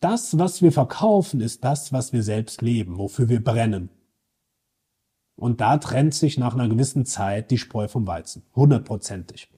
das, 0.00 0.38
was 0.38 0.62
wir 0.62 0.72
verkaufen, 0.72 1.40
ist 1.40 1.64
das, 1.64 1.92
was 1.92 2.12
wir 2.12 2.22
selbst 2.22 2.62
leben, 2.62 2.98
wofür 2.98 3.28
wir 3.28 3.42
brennen. 3.42 3.90
Und 5.34 5.60
da 5.60 5.76
trennt 5.78 6.14
sich 6.14 6.38
nach 6.38 6.54
einer 6.54 6.68
gewissen 6.68 7.04
Zeit 7.04 7.50
die 7.50 7.58
Spreu 7.58 7.88
vom 7.88 8.06
Weizen. 8.06 8.44
Hundertprozentig. 8.54 9.50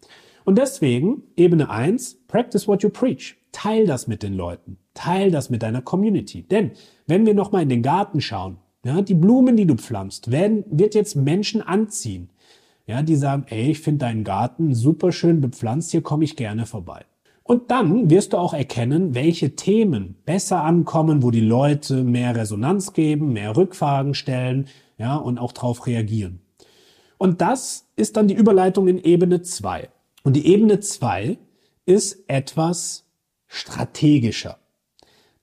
Und 0.44 0.58
deswegen, 0.58 1.22
Ebene 1.36 1.70
eins: 1.70 2.18
practice 2.26 2.66
what 2.66 2.82
you 2.82 2.88
preach. 2.88 3.36
Teil 3.52 3.86
das 3.86 4.06
mit 4.06 4.22
den 4.22 4.34
Leuten. 4.34 4.78
Teil 4.94 5.30
das 5.30 5.50
mit 5.50 5.62
deiner 5.62 5.82
Community. 5.82 6.42
Denn, 6.42 6.72
wenn 7.06 7.26
wir 7.26 7.34
nochmal 7.34 7.62
in 7.62 7.68
den 7.68 7.82
Garten 7.82 8.20
schauen, 8.20 8.58
ja, 8.84 9.02
die 9.02 9.14
Blumen, 9.14 9.56
die 9.56 9.66
du 9.66 9.74
pflanzt, 9.74 10.30
werden, 10.30 10.64
wird 10.70 10.94
jetzt 10.94 11.16
Menschen 11.16 11.62
anziehen. 11.62 12.30
Ja, 12.88 13.02
die 13.02 13.16
sagen, 13.16 13.44
ey, 13.48 13.70
ich 13.72 13.80
finde 13.80 14.06
deinen 14.06 14.24
Garten 14.24 14.74
super 14.74 15.12
schön 15.12 15.42
bepflanzt, 15.42 15.90
hier 15.90 16.00
komme 16.00 16.24
ich 16.24 16.36
gerne 16.36 16.64
vorbei. 16.64 17.04
Und 17.42 17.70
dann 17.70 18.08
wirst 18.08 18.32
du 18.32 18.38
auch 18.38 18.54
erkennen, 18.54 19.14
welche 19.14 19.56
Themen 19.56 20.16
besser 20.24 20.64
ankommen, 20.64 21.22
wo 21.22 21.30
die 21.30 21.42
Leute 21.42 22.02
mehr 22.02 22.34
Resonanz 22.34 22.94
geben, 22.94 23.34
mehr 23.34 23.54
Rückfragen 23.58 24.14
stellen, 24.14 24.68
ja, 24.96 25.16
und 25.16 25.38
auch 25.38 25.52
darauf 25.52 25.86
reagieren. 25.86 26.40
Und 27.18 27.42
das 27.42 27.86
ist 27.94 28.16
dann 28.16 28.26
die 28.26 28.34
Überleitung 28.34 28.88
in 28.88 28.96
Ebene 28.96 29.42
2. 29.42 29.90
Und 30.22 30.34
die 30.34 30.46
Ebene 30.46 30.80
2 30.80 31.36
ist 31.84 32.24
etwas 32.26 33.04
strategischer. 33.48 34.58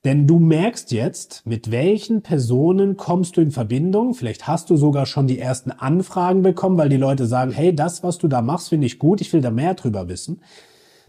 Denn 0.06 0.28
du 0.28 0.38
merkst 0.38 0.92
jetzt, 0.92 1.44
mit 1.46 1.72
welchen 1.72 2.22
Personen 2.22 2.96
kommst 2.96 3.36
du 3.36 3.40
in 3.40 3.50
Verbindung. 3.50 4.14
Vielleicht 4.14 4.46
hast 4.46 4.70
du 4.70 4.76
sogar 4.76 5.04
schon 5.04 5.26
die 5.26 5.40
ersten 5.40 5.72
Anfragen 5.72 6.42
bekommen, 6.42 6.78
weil 6.78 6.88
die 6.88 6.96
Leute 6.96 7.26
sagen, 7.26 7.50
hey, 7.50 7.74
das, 7.74 8.04
was 8.04 8.16
du 8.18 8.28
da 8.28 8.40
machst, 8.40 8.68
finde 8.68 8.86
ich 8.86 9.00
gut, 9.00 9.20
ich 9.20 9.32
will 9.32 9.40
da 9.40 9.50
mehr 9.50 9.74
drüber 9.74 10.08
wissen. 10.08 10.42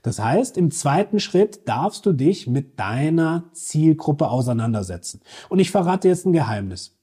Das 0.02 0.18
heißt, 0.18 0.58
im 0.58 0.72
zweiten 0.72 1.20
Schritt 1.20 1.70
darfst 1.70 2.08
du 2.08 2.12
dich 2.12 2.48
mit 2.48 2.80
deiner 2.80 3.44
Zielgruppe 3.54 4.30
auseinandersetzen. 4.30 5.22
Und 5.48 5.60
ich 5.60 5.70
verrate 5.70 6.08
jetzt 6.08 6.26
ein 6.26 6.34
Geheimnis. 6.34 6.98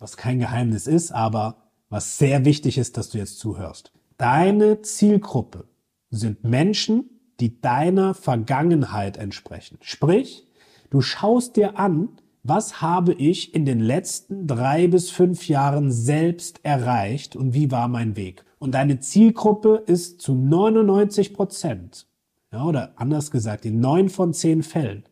Was 0.00 0.16
kein 0.16 0.40
Geheimnis 0.40 0.88
ist, 0.88 1.12
aber 1.12 1.58
was 1.90 2.18
sehr 2.18 2.44
wichtig 2.44 2.76
ist, 2.76 2.96
dass 2.96 3.10
du 3.10 3.18
jetzt 3.18 3.38
zuhörst. 3.38 3.92
Deine 4.16 4.82
Zielgruppe 4.82 5.68
sind 6.10 6.42
Menschen, 6.42 7.08
die 7.38 7.60
deiner 7.60 8.14
Vergangenheit 8.14 9.16
entsprechen. 9.16 9.78
Sprich, 9.80 10.48
du 10.90 11.00
schaust 11.00 11.56
dir 11.56 11.78
an, 11.78 12.08
was 12.42 12.82
habe 12.82 13.14
ich 13.14 13.54
in 13.54 13.64
den 13.64 13.80
letzten 13.80 14.46
drei 14.46 14.86
bis 14.86 15.10
fünf 15.10 15.48
Jahren 15.48 15.90
selbst 15.90 16.60
erreicht 16.62 17.36
und 17.36 17.54
wie 17.54 17.70
war 17.70 17.88
mein 17.88 18.16
Weg? 18.16 18.44
Und 18.58 18.74
deine 18.74 19.00
Zielgruppe 19.00 19.82
ist 19.86 20.20
zu 20.20 20.34
99 20.34 21.32
Prozent 21.32 22.06
ja, 22.54 22.64
oder 22.64 22.92
anders 22.96 23.30
gesagt, 23.30 23.64
in 23.64 23.80
neun 23.80 24.08
von 24.08 24.32
zehn 24.32 24.62
Fällen 24.62 25.04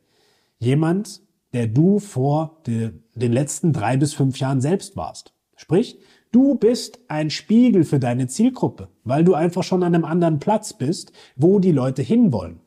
jemand, 0.59 1.21
der 1.53 1.67
du 1.67 1.99
vor 1.99 2.63
de, 2.67 2.93
den 3.15 3.33
letzten 3.33 3.73
drei 3.73 3.97
bis 3.97 4.15
fünf 4.15 4.39
Jahren 4.39 4.61
selbst 4.61 4.97
warst. 4.97 5.35
Sprich, 5.57 5.99
du 6.31 6.55
bist 6.55 7.01
ein 7.09 7.31
Spiegel 7.31 7.85
für 7.85 7.99
deine 7.99 8.29
Zielgruppe, 8.29 8.89
weil 9.03 9.25
du 9.25 9.35
einfach 9.35 9.65
schon 9.65 9.83
an 9.83 9.95
einem 9.95 10.05
anderen 10.05 10.39
Platz 10.39 10.73
bist, 10.73 11.13
wo 11.35 11.59
die 11.59 11.73
Leute 11.73 12.03
hinwollen. 12.03 12.61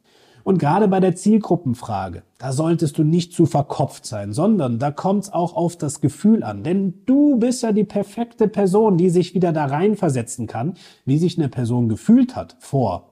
Und 0.45 0.59
gerade 0.59 0.87
bei 0.87 0.99
der 0.99 1.15
Zielgruppenfrage, 1.15 2.21
da 2.37 2.53
solltest 2.53 2.99
du 2.99 3.03
nicht 3.03 3.33
zu 3.33 3.47
verkopft 3.47 4.05
sein, 4.05 4.31
sondern 4.31 4.77
da 4.77 4.91
kommt 4.91 5.23
es 5.23 5.33
auch 5.33 5.55
auf 5.55 5.75
das 5.75 6.01
Gefühl 6.01 6.43
an. 6.43 6.61
Denn 6.61 7.01
du 7.07 7.37
bist 7.37 7.63
ja 7.63 7.71
die 7.71 7.83
perfekte 7.83 8.47
Person, 8.47 8.95
die 8.95 9.09
sich 9.09 9.33
wieder 9.33 9.51
da 9.51 9.65
reinversetzen 9.65 10.45
kann, 10.45 10.75
wie 11.03 11.17
sich 11.17 11.39
eine 11.39 11.49
Person 11.49 11.89
gefühlt 11.89 12.35
hat 12.35 12.57
vor 12.59 13.09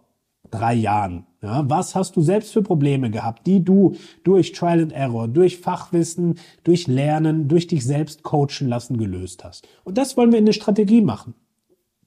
drei 0.51 0.75
Jahren. 0.75 1.25
Ja, 1.41 1.67
was 1.67 1.95
hast 1.95 2.15
du 2.15 2.21
selbst 2.21 2.53
für 2.53 2.61
Probleme 2.61 3.09
gehabt, 3.09 3.47
die 3.47 3.63
du 3.63 3.95
durch 4.23 4.51
Trial 4.51 4.83
and 4.83 4.91
Error, 4.91 5.27
durch 5.27 5.57
Fachwissen, 5.57 6.35
durch 6.63 6.85
Lernen, 6.85 7.47
durch 7.47 7.65
dich 7.65 7.83
selbst 7.83 8.21
coachen 8.21 8.67
lassen 8.67 8.97
gelöst 8.99 9.43
hast? 9.43 9.67
Und 9.83 9.97
das 9.97 10.17
wollen 10.17 10.31
wir 10.31 10.37
in 10.37 10.45
eine 10.45 10.53
Strategie 10.53 11.01
machen. 11.01 11.33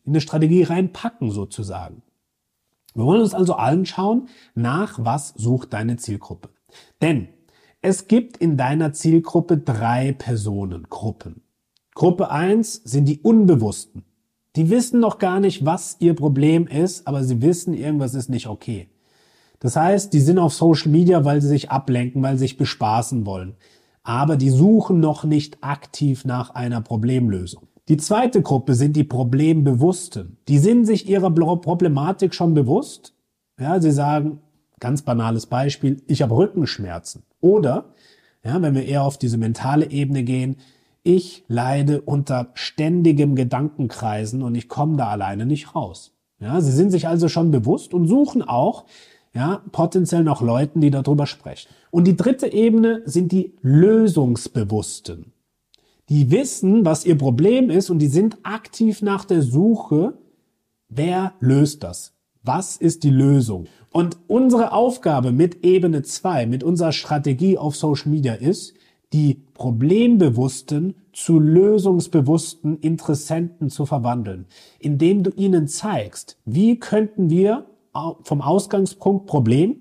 In 0.04 0.12
eine 0.12 0.20
Strategie 0.20 0.62
reinpacken 0.62 1.32
sozusagen. 1.32 2.02
Wir 2.96 3.04
wollen 3.04 3.20
uns 3.20 3.34
also 3.34 3.54
anschauen, 3.54 4.28
nach 4.54 4.98
was 5.04 5.34
sucht 5.36 5.74
deine 5.74 5.96
Zielgruppe. 5.96 6.48
Denn 7.02 7.28
es 7.82 8.08
gibt 8.08 8.38
in 8.38 8.56
deiner 8.56 8.94
Zielgruppe 8.94 9.58
drei 9.58 10.12
Personengruppen. 10.12 11.42
Gruppe 11.94 12.30
eins 12.30 12.80
sind 12.84 13.04
die 13.04 13.20
Unbewussten. 13.20 14.04
Die 14.56 14.70
wissen 14.70 14.98
noch 14.98 15.18
gar 15.18 15.40
nicht, 15.40 15.66
was 15.66 15.96
ihr 16.00 16.14
Problem 16.14 16.66
ist, 16.66 17.06
aber 17.06 17.22
sie 17.22 17.42
wissen, 17.42 17.74
irgendwas 17.74 18.14
ist 18.14 18.30
nicht 18.30 18.46
okay. 18.46 18.88
Das 19.60 19.76
heißt, 19.76 20.14
die 20.14 20.20
sind 20.20 20.38
auf 20.38 20.54
Social 20.54 20.90
Media, 20.90 21.22
weil 21.26 21.42
sie 21.42 21.48
sich 21.48 21.70
ablenken, 21.70 22.22
weil 22.22 22.36
sie 22.36 22.44
sich 22.44 22.56
bespaßen 22.56 23.26
wollen. 23.26 23.56
Aber 24.04 24.36
die 24.36 24.50
suchen 24.50 25.00
noch 25.00 25.24
nicht 25.24 25.62
aktiv 25.62 26.24
nach 26.24 26.50
einer 26.50 26.80
Problemlösung. 26.80 27.68
Die 27.88 27.96
zweite 27.96 28.42
Gruppe 28.42 28.74
sind 28.74 28.96
die 28.96 29.04
Problembewussten. 29.04 30.38
Die 30.48 30.58
sind 30.58 30.86
sich 30.86 31.08
ihrer 31.08 31.30
Problematik 31.30 32.34
schon 32.34 32.52
bewusst. 32.52 33.14
Ja, 33.60 33.80
sie 33.80 33.92
sagen, 33.92 34.40
ganz 34.80 35.02
banales 35.02 35.46
Beispiel, 35.46 36.02
ich 36.08 36.20
habe 36.20 36.36
Rückenschmerzen. 36.36 37.22
Oder, 37.40 37.92
ja, 38.44 38.60
wenn 38.60 38.74
wir 38.74 38.84
eher 38.84 39.04
auf 39.04 39.18
diese 39.18 39.38
mentale 39.38 39.90
Ebene 39.90 40.24
gehen, 40.24 40.56
ich 41.04 41.44
leide 41.46 42.00
unter 42.00 42.48
ständigem 42.54 43.36
Gedankenkreisen 43.36 44.42
und 44.42 44.56
ich 44.56 44.68
komme 44.68 44.96
da 44.96 45.06
alleine 45.06 45.46
nicht 45.46 45.76
raus. 45.76 46.12
Ja, 46.40 46.60
sie 46.60 46.72
sind 46.72 46.90
sich 46.90 47.06
also 47.06 47.28
schon 47.28 47.52
bewusst 47.52 47.94
und 47.94 48.08
suchen 48.08 48.42
auch 48.42 48.86
ja, 49.32 49.62
potenziell 49.70 50.24
noch 50.24 50.42
Leuten, 50.42 50.80
die 50.80 50.90
darüber 50.90 51.26
sprechen. 51.26 51.68
Und 51.92 52.08
die 52.08 52.16
dritte 52.16 52.52
Ebene 52.52 53.02
sind 53.04 53.30
die 53.30 53.54
Lösungsbewussten. 53.62 55.32
Die 56.08 56.30
wissen, 56.30 56.84
was 56.84 57.04
ihr 57.04 57.18
Problem 57.18 57.68
ist 57.68 57.90
und 57.90 57.98
die 57.98 58.06
sind 58.06 58.38
aktiv 58.44 59.02
nach 59.02 59.24
der 59.24 59.42
Suche, 59.42 60.14
wer 60.88 61.32
löst 61.40 61.82
das? 61.82 62.12
Was 62.44 62.76
ist 62.76 63.02
die 63.02 63.10
Lösung? 63.10 63.66
Und 63.90 64.16
unsere 64.28 64.72
Aufgabe 64.72 65.32
mit 65.32 65.64
Ebene 65.64 66.02
2, 66.02 66.46
mit 66.46 66.62
unserer 66.62 66.92
Strategie 66.92 67.58
auf 67.58 67.74
Social 67.74 68.10
Media 68.12 68.34
ist, 68.34 68.74
die 69.12 69.42
problembewussten 69.54 70.94
zu 71.12 71.40
lösungsbewussten 71.40 72.78
Interessenten 72.78 73.68
zu 73.68 73.84
verwandeln, 73.84 74.46
indem 74.78 75.24
du 75.24 75.30
ihnen 75.30 75.66
zeigst, 75.66 76.38
wie 76.44 76.78
könnten 76.78 77.30
wir 77.30 77.66
vom 78.22 78.42
Ausgangspunkt 78.42 79.26
Problem 79.26 79.80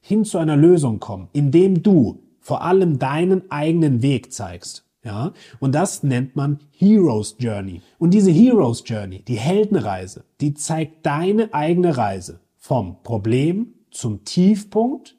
hin 0.00 0.24
zu 0.24 0.38
einer 0.38 0.56
Lösung 0.56 0.98
kommen, 0.98 1.28
indem 1.32 1.82
du 1.82 2.18
vor 2.40 2.62
allem 2.62 2.98
deinen 2.98 3.50
eigenen 3.52 4.02
Weg 4.02 4.32
zeigst. 4.32 4.84
Ja, 5.02 5.32
und 5.60 5.74
das 5.74 6.02
nennt 6.02 6.36
man 6.36 6.60
Hero's 6.72 7.36
Journey. 7.38 7.80
Und 7.98 8.12
diese 8.12 8.30
Hero's 8.30 8.82
Journey, 8.84 9.22
die 9.26 9.38
Heldenreise, 9.38 10.24
die 10.40 10.52
zeigt 10.52 11.06
deine 11.06 11.54
eigene 11.54 11.96
Reise 11.96 12.40
vom 12.58 13.02
Problem 13.02 13.74
zum 13.90 14.24
Tiefpunkt. 14.24 15.16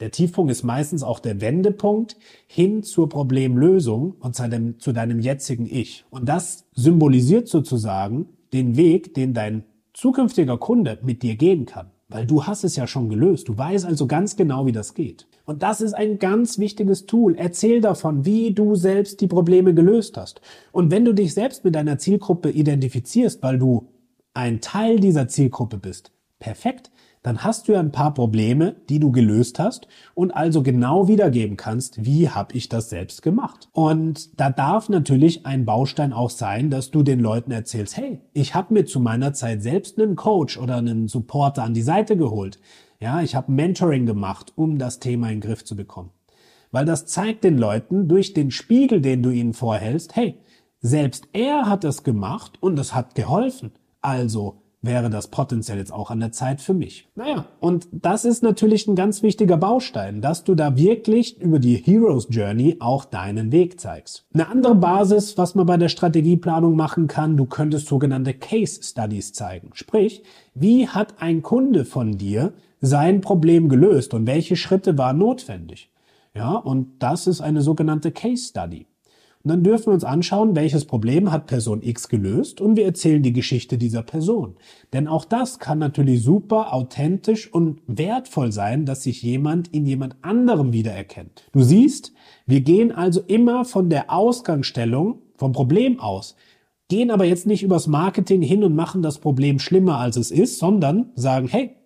Der 0.00 0.10
Tiefpunkt 0.10 0.50
ist 0.50 0.62
meistens 0.62 1.02
auch 1.02 1.18
der 1.18 1.42
Wendepunkt 1.42 2.16
hin 2.46 2.82
zur 2.82 3.10
Problemlösung 3.10 4.14
und 4.20 4.34
zu 4.34 4.48
deinem, 4.48 4.80
zu 4.80 4.92
deinem 4.92 5.20
jetzigen 5.20 5.66
Ich. 5.66 6.06
Und 6.08 6.26
das 6.26 6.64
symbolisiert 6.72 7.48
sozusagen 7.48 8.30
den 8.54 8.78
Weg, 8.78 9.12
den 9.12 9.34
dein 9.34 9.64
zukünftiger 9.92 10.56
Kunde 10.56 10.98
mit 11.02 11.22
dir 11.22 11.36
gehen 11.36 11.66
kann. 11.66 11.90
Weil 12.08 12.26
du 12.26 12.44
hast 12.44 12.64
es 12.64 12.74
ja 12.74 12.86
schon 12.86 13.10
gelöst. 13.10 13.48
Du 13.48 13.58
weißt 13.58 13.84
also 13.84 14.06
ganz 14.06 14.36
genau, 14.36 14.64
wie 14.64 14.72
das 14.72 14.94
geht. 14.94 15.26
Und 15.50 15.64
das 15.64 15.80
ist 15.80 15.94
ein 15.94 16.20
ganz 16.20 16.60
wichtiges 16.60 17.06
Tool. 17.06 17.34
Erzähl 17.36 17.80
davon, 17.80 18.24
wie 18.24 18.54
du 18.54 18.76
selbst 18.76 19.20
die 19.20 19.26
Probleme 19.26 19.74
gelöst 19.74 20.16
hast. 20.16 20.40
Und 20.70 20.92
wenn 20.92 21.04
du 21.04 21.12
dich 21.12 21.34
selbst 21.34 21.64
mit 21.64 21.74
deiner 21.74 21.98
Zielgruppe 21.98 22.50
identifizierst, 22.50 23.42
weil 23.42 23.58
du 23.58 23.88
ein 24.32 24.60
Teil 24.60 25.00
dieser 25.00 25.26
Zielgruppe 25.26 25.78
bist, 25.78 26.12
perfekt 26.38 26.92
dann 27.22 27.44
hast 27.44 27.68
du 27.68 27.78
ein 27.78 27.92
paar 27.92 28.14
Probleme, 28.14 28.76
die 28.88 28.98
du 28.98 29.12
gelöst 29.12 29.58
hast 29.58 29.86
und 30.14 30.30
also 30.30 30.62
genau 30.62 31.06
wiedergeben 31.06 31.56
kannst, 31.56 32.04
wie 32.06 32.30
habe 32.30 32.54
ich 32.54 32.68
das 32.68 32.88
selbst 32.88 33.22
gemacht. 33.22 33.68
Und 33.72 34.40
da 34.40 34.48
darf 34.48 34.88
natürlich 34.88 35.44
ein 35.44 35.66
Baustein 35.66 36.14
auch 36.14 36.30
sein, 36.30 36.70
dass 36.70 36.90
du 36.90 37.02
den 37.02 37.20
Leuten 37.20 37.50
erzählst, 37.50 37.96
hey, 37.96 38.20
ich 38.32 38.54
habe 38.54 38.72
mir 38.72 38.86
zu 38.86 39.00
meiner 39.00 39.34
Zeit 39.34 39.62
selbst 39.62 40.00
einen 40.00 40.16
Coach 40.16 40.56
oder 40.56 40.76
einen 40.76 41.08
Supporter 41.08 41.62
an 41.62 41.74
die 41.74 41.82
Seite 41.82 42.16
geholt. 42.16 42.58
Ja, 43.02 43.22
ich 43.22 43.34
habe 43.34 43.50
Mentoring 43.50 44.04
gemacht, 44.04 44.52
um 44.56 44.78
das 44.78 44.98
Thema 44.98 45.28
in 45.28 45.40
den 45.40 45.48
Griff 45.48 45.64
zu 45.64 45.74
bekommen. 45.74 46.10
Weil 46.70 46.84
das 46.84 47.06
zeigt 47.06 47.44
den 47.44 47.56
Leuten 47.56 48.08
durch 48.08 48.34
den 48.34 48.50
Spiegel, 48.50 49.00
den 49.00 49.22
du 49.22 49.30
ihnen 49.30 49.54
vorhältst, 49.54 50.16
hey, 50.16 50.38
selbst 50.80 51.28
er 51.32 51.66
hat 51.66 51.82
das 51.82 52.04
gemacht 52.04 52.58
und 52.60 52.78
es 52.78 52.94
hat 52.94 53.14
geholfen. 53.14 53.72
Also 54.02 54.60
wäre 54.82 55.08
das 55.08 55.28
potenziell 55.28 55.78
jetzt 55.78 55.92
auch 55.92 56.10
an 56.10 56.20
der 56.20 56.32
Zeit 56.32 56.60
für 56.60 56.74
mich. 56.74 57.08
Naja, 57.14 57.46
und 57.58 57.88
das 57.90 58.26
ist 58.26 58.42
natürlich 58.42 58.86
ein 58.86 58.96
ganz 58.96 59.22
wichtiger 59.22 59.56
Baustein, 59.56 60.20
dass 60.20 60.44
du 60.44 60.54
da 60.54 60.76
wirklich 60.76 61.40
über 61.40 61.58
die 61.58 61.76
Heroes 61.76 62.28
Journey 62.30 62.76
auch 62.80 63.06
deinen 63.06 63.50
Weg 63.50 63.80
zeigst. 63.80 64.26
Eine 64.32 64.48
andere 64.48 64.74
Basis, 64.74 65.38
was 65.38 65.54
man 65.54 65.66
bei 65.66 65.78
der 65.78 65.88
Strategieplanung 65.88 66.76
machen 66.76 67.08
kann, 67.08 67.36
du 67.36 67.46
könntest 67.46 67.88
sogenannte 67.88 68.34
Case 68.34 68.82
Studies 68.82 69.32
zeigen. 69.32 69.70
Sprich, 69.72 70.22
wie 70.54 70.88
hat 70.88 71.14
ein 71.20 71.42
Kunde 71.42 71.84
von 71.84 72.18
dir 72.18 72.52
sein 72.80 73.20
Problem 73.20 73.68
gelöst 73.68 74.14
und 74.14 74.26
welche 74.26 74.56
Schritte 74.56 74.96
waren 74.98 75.18
notwendig? 75.18 75.90
Ja, 76.34 76.54
und 76.54 77.00
das 77.00 77.26
ist 77.26 77.40
eine 77.40 77.62
sogenannte 77.62 78.12
Case 78.12 78.48
Study. 78.48 78.86
Und 79.42 79.48
dann 79.48 79.64
dürfen 79.64 79.86
wir 79.86 79.94
uns 79.94 80.04
anschauen, 80.04 80.54
welches 80.54 80.84
Problem 80.84 81.32
hat 81.32 81.46
Person 81.46 81.82
X 81.82 82.08
gelöst 82.08 82.60
und 82.60 82.76
wir 82.76 82.84
erzählen 82.84 83.22
die 83.22 83.32
Geschichte 83.32 83.78
dieser 83.78 84.02
Person. 84.02 84.56
Denn 84.92 85.08
auch 85.08 85.24
das 85.24 85.58
kann 85.58 85.78
natürlich 85.78 86.22
super 86.22 86.74
authentisch 86.74 87.52
und 87.52 87.80
wertvoll 87.86 88.52
sein, 88.52 88.84
dass 88.84 89.02
sich 89.02 89.22
jemand 89.22 89.68
in 89.68 89.86
jemand 89.86 90.16
anderem 90.20 90.74
wiedererkennt. 90.74 91.48
Du 91.52 91.62
siehst, 91.62 92.12
wir 92.46 92.60
gehen 92.60 92.92
also 92.92 93.22
immer 93.26 93.64
von 93.64 93.88
der 93.88 94.12
Ausgangsstellung, 94.12 95.22
vom 95.36 95.52
Problem 95.52 96.00
aus, 96.00 96.36
gehen 96.88 97.10
aber 97.10 97.24
jetzt 97.24 97.46
nicht 97.46 97.62
übers 97.62 97.86
Marketing 97.86 98.42
hin 98.42 98.62
und 98.62 98.74
machen 98.74 99.00
das 99.00 99.20
Problem 99.20 99.58
schlimmer 99.58 99.98
als 99.98 100.18
es 100.18 100.30
ist, 100.30 100.58
sondern 100.58 101.12
sagen, 101.14 101.48
hey, 101.48 101.76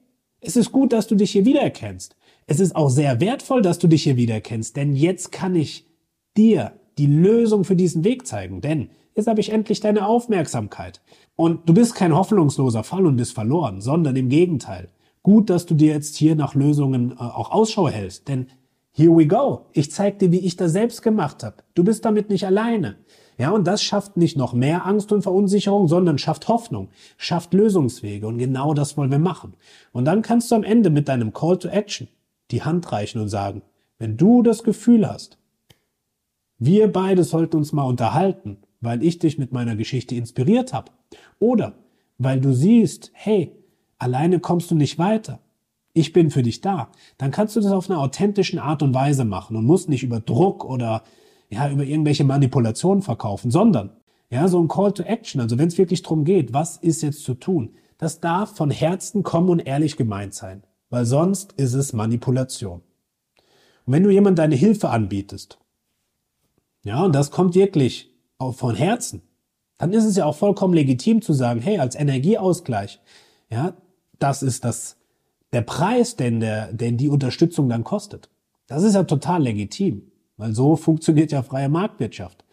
es 0.44 0.56
ist 0.56 0.72
gut, 0.72 0.92
dass 0.92 1.06
du 1.06 1.14
dich 1.14 1.32
hier 1.32 1.44
wiedererkennst. 1.44 2.16
Es 2.46 2.60
ist 2.60 2.76
auch 2.76 2.90
sehr 2.90 3.20
wertvoll, 3.20 3.62
dass 3.62 3.78
du 3.78 3.88
dich 3.88 4.02
hier 4.02 4.16
wiedererkennst, 4.16 4.76
denn 4.76 4.94
jetzt 4.94 5.32
kann 5.32 5.54
ich 5.54 5.86
dir 6.36 6.72
die 6.98 7.06
Lösung 7.06 7.64
für 7.64 7.76
diesen 7.76 8.04
Weg 8.04 8.26
zeigen, 8.26 8.60
denn 8.60 8.90
jetzt 9.14 9.26
habe 9.26 9.40
ich 9.40 9.50
endlich 9.50 9.80
deine 9.80 10.06
Aufmerksamkeit. 10.06 11.00
Und 11.36 11.68
du 11.68 11.74
bist 11.74 11.94
kein 11.94 12.14
hoffnungsloser 12.14 12.84
Fall 12.84 13.06
und 13.06 13.16
bist 13.16 13.32
verloren, 13.32 13.80
sondern 13.80 14.16
im 14.16 14.28
Gegenteil. 14.28 14.88
Gut, 15.22 15.48
dass 15.50 15.66
du 15.66 15.74
dir 15.74 15.92
jetzt 15.92 16.16
hier 16.16 16.36
nach 16.36 16.54
Lösungen 16.54 17.12
äh, 17.12 17.14
auch 17.16 17.50
Ausschau 17.50 17.88
hältst, 17.88 18.28
denn 18.28 18.48
here 18.92 19.16
we 19.16 19.26
go. 19.26 19.66
Ich 19.72 19.90
zeige 19.90 20.18
dir, 20.18 20.32
wie 20.32 20.46
ich 20.46 20.56
das 20.56 20.72
selbst 20.72 21.02
gemacht 21.02 21.42
habe. 21.42 21.56
Du 21.74 21.82
bist 21.82 22.04
damit 22.04 22.28
nicht 22.28 22.46
alleine. 22.46 22.96
Ja, 23.36 23.50
und 23.50 23.66
das 23.66 23.82
schafft 23.82 24.16
nicht 24.16 24.36
noch 24.36 24.52
mehr 24.52 24.86
Angst 24.86 25.10
und 25.10 25.22
Verunsicherung, 25.22 25.88
sondern 25.88 26.18
schafft 26.18 26.48
Hoffnung, 26.48 26.88
schafft 27.16 27.52
Lösungswege 27.52 28.26
und 28.26 28.38
genau 28.38 28.74
das 28.74 28.96
wollen 28.96 29.10
wir 29.10 29.18
machen. 29.18 29.54
Und 29.92 30.04
dann 30.04 30.22
kannst 30.22 30.50
du 30.50 30.54
am 30.54 30.62
Ende 30.62 30.90
mit 30.90 31.08
deinem 31.08 31.32
Call 31.32 31.58
to 31.58 31.68
Action 31.68 32.08
die 32.50 32.62
Hand 32.62 32.92
reichen 32.92 33.20
und 33.20 33.28
sagen, 33.28 33.62
wenn 33.98 34.16
du 34.16 34.42
das 34.42 34.62
Gefühl 34.62 35.08
hast, 35.08 35.38
wir 36.58 36.92
beide 36.92 37.24
sollten 37.24 37.56
uns 37.56 37.72
mal 37.72 37.84
unterhalten, 37.84 38.58
weil 38.80 39.02
ich 39.02 39.18
dich 39.18 39.38
mit 39.38 39.52
meiner 39.52 39.76
Geschichte 39.76 40.14
inspiriert 40.14 40.72
habe. 40.72 40.92
Oder 41.38 41.74
weil 42.18 42.40
du 42.40 42.52
siehst, 42.52 43.10
hey, 43.14 43.52
alleine 43.98 44.38
kommst 44.38 44.70
du 44.70 44.74
nicht 44.74 44.98
weiter. 44.98 45.40
Ich 45.92 46.12
bin 46.12 46.30
für 46.30 46.42
dich 46.42 46.60
da. 46.60 46.90
Dann 47.18 47.30
kannst 47.30 47.56
du 47.56 47.60
das 47.60 47.72
auf 47.72 47.90
einer 47.90 48.00
authentischen 48.00 48.58
Art 48.58 48.82
und 48.82 48.94
Weise 48.94 49.24
machen 49.24 49.56
und 49.56 49.64
musst 49.64 49.88
nicht 49.88 50.02
über 50.02 50.20
Druck 50.20 50.64
oder 50.64 51.02
ja, 51.50 51.70
über 51.70 51.84
irgendwelche 51.84 52.24
Manipulationen 52.24 53.02
verkaufen, 53.02 53.50
sondern 53.50 53.90
ja, 54.30 54.48
so 54.48 54.60
ein 54.60 54.68
Call 54.68 54.92
to 54.92 55.02
Action, 55.02 55.40
also 55.40 55.58
wenn 55.58 55.68
es 55.68 55.78
wirklich 55.78 56.02
darum 56.02 56.24
geht, 56.24 56.52
was 56.52 56.76
ist 56.76 57.02
jetzt 57.02 57.24
zu 57.24 57.34
tun, 57.34 57.74
das 57.98 58.20
darf 58.20 58.56
von 58.56 58.70
Herzen 58.70 59.22
kommen 59.22 59.48
und 59.48 59.60
ehrlich 59.60 59.96
gemeint 59.96 60.34
sein, 60.34 60.64
weil 60.90 61.04
sonst 61.04 61.52
ist 61.52 61.74
es 61.74 61.92
Manipulation. 61.92 62.82
Und 63.86 63.92
wenn 63.92 64.02
du 64.02 64.10
jemand 64.10 64.38
deine 64.38 64.56
Hilfe 64.56 64.88
anbietest 64.88 65.58
ja, 66.84 67.02
und 67.02 67.14
das 67.14 67.30
kommt 67.30 67.54
wirklich 67.54 68.14
auch 68.38 68.54
von 68.54 68.74
Herzen. 68.74 69.22
Dann 69.78 69.92
ist 69.92 70.04
es 70.04 70.16
ja 70.16 70.26
auch 70.26 70.36
vollkommen 70.36 70.74
legitim 70.74 71.22
zu 71.22 71.32
sagen, 71.32 71.60
hey, 71.60 71.78
als 71.78 71.96
Energieausgleich, 71.96 73.00
ja, 73.50 73.74
das 74.18 74.42
ist 74.42 74.64
das, 74.64 74.98
der 75.52 75.62
Preis, 75.62 76.16
den, 76.16 76.40
der, 76.40 76.72
den 76.72 76.96
die 76.96 77.08
Unterstützung 77.08 77.68
dann 77.68 77.84
kostet. 77.84 78.28
Das 78.66 78.82
ist 78.82 78.94
ja 78.94 79.04
total 79.04 79.42
legitim, 79.42 80.10
weil 80.36 80.54
so 80.54 80.76
funktioniert 80.76 81.32
ja 81.32 81.42
freie 81.42 81.68
Marktwirtschaft. 81.68 82.44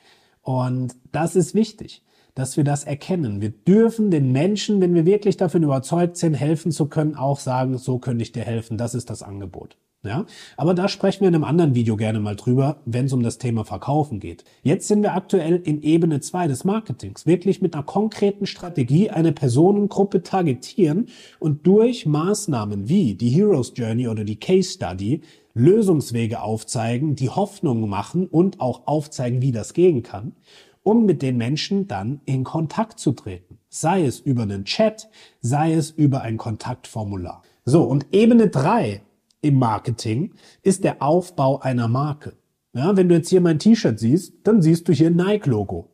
Und 0.42 0.96
das 1.12 1.36
ist 1.36 1.54
wichtig, 1.54 2.04
dass 2.36 2.58
wir 2.58 2.64
das 2.64 2.84
erkennen. 2.84 3.42
Wir 3.42 3.50
dürfen 3.50 4.12
den 4.12 4.32
Menschen, 4.32 4.82
wenn 4.82 4.94
wir 4.94 5.06
wirklich 5.06 5.38
davon 5.38 5.64
überzeugt 5.64 6.18
sind, 6.18 6.34
helfen 6.34 6.72
zu 6.72 6.88
können, 6.88 7.16
auch 7.16 7.40
sagen, 7.40 7.78
so 7.78 8.00
könnte 8.00 8.24
ich 8.24 8.32
dir 8.32 8.44
helfen. 8.44 8.78
Das 8.78 8.96
ist 8.96 9.10
das 9.10 9.22
Angebot. 9.22 9.78
Ja, 10.04 10.26
aber 10.58 10.74
da 10.74 10.88
sprechen 10.88 11.22
wir 11.22 11.28
in 11.28 11.36
einem 11.36 11.44
anderen 11.44 11.76
Video 11.76 11.96
gerne 11.96 12.20
mal 12.20 12.36
drüber, 12.36 12.78
wenn 12.86 13.06
es 13.06 13.14
um 13.14 13.22
das 13.22 13.38
Thema 13.38 13.66
Verkaufen 13.66 14.20
geht. 14.20 14.44
Jetzt 14.64 14.88
sind 14.88 15.04
wir 15.04 15.14
aktuell 15.14 15.58
in 15.58 15.84
Ebene 15.84 16.20
2 16.20 16.48
des 16.48 16.64
Marketings, 16.64 17.28
wirklich 17.28 17.62
mit 17.62 17.76
einer 17.76 17.84
konkreten 17.84 18.48
Strategie 18.48 19.12
eine 19.12 19.32
Personengruppe 19.32 20.24
targetieren 20.24 21.06
und 21.38 21.68
durch 21.68 22.08
Maßnahmen 22.08 22.90
wie 22.90 23.14
die 23.14 23.30
Heroes 23.30 23.74
Journey 23.76 24.08
oder 24.08 24.24
die 24.24 24.40
Case 24.40 24.72
Study 24.72 25.22
Lösungswege 25.54 26.42
aufzeigen, 26.42 27.16
die 27.16 27.30
Hoffnung 27.30 27.90
machen 27.90 28.28
und 28.28 28.60
auch 28.60 28.88
aufzeigen, 28.88 29.42
wie 29.42 29.52
das 29.52 29.74
gehen 29.74 30.04
kann, 30.04 30.36
um 30.84 31.06
mit 31.06 31.22
den 31.22 31.38
Menschen 31.38 31.88
dann 31.88 32.22
in 32.26 32.44
Kontakt 32.44 33.00
zu 33.00 33.12
treten. 33.12 33.60
Sei 33.70 34.06
es 34.06 34.20
über 34.20 34.44
einen 34.44 34.66
Chat, 34.66 35.10
sei 35.42 35.74
es 35.74 35.92
über 35.92 36.22
ein 36.22 36.38
Kontaktformular. 36.38 37.44
So, 37.66 37.84
und 37.84 38.08
Ebene 38.12 38.50
3 38.50 39.02
im 39.42 39.60
Marketing 39.60 40.34
ist 40.62 40.84
der 40.84 41.02
Aufbau 41.02 41.60
einer 41.60 41.88
Marke. 41.88 42.34
Ja, 42.74 42.96
wenn 42.96 43.10
du 43.10 43.16
jetzt 43.16 43.30
hier 43.30 43.42
mein 43.42 43.60
T-Shirt 43.60 44.00
siehst, 44.00 44.34
dann 44.44 44.62
siehst 44.62 44.88
du 44.88 44.94
hier 44.94 45.08
ein 45.08 45.16
Nike-Logo. 45.16 45.90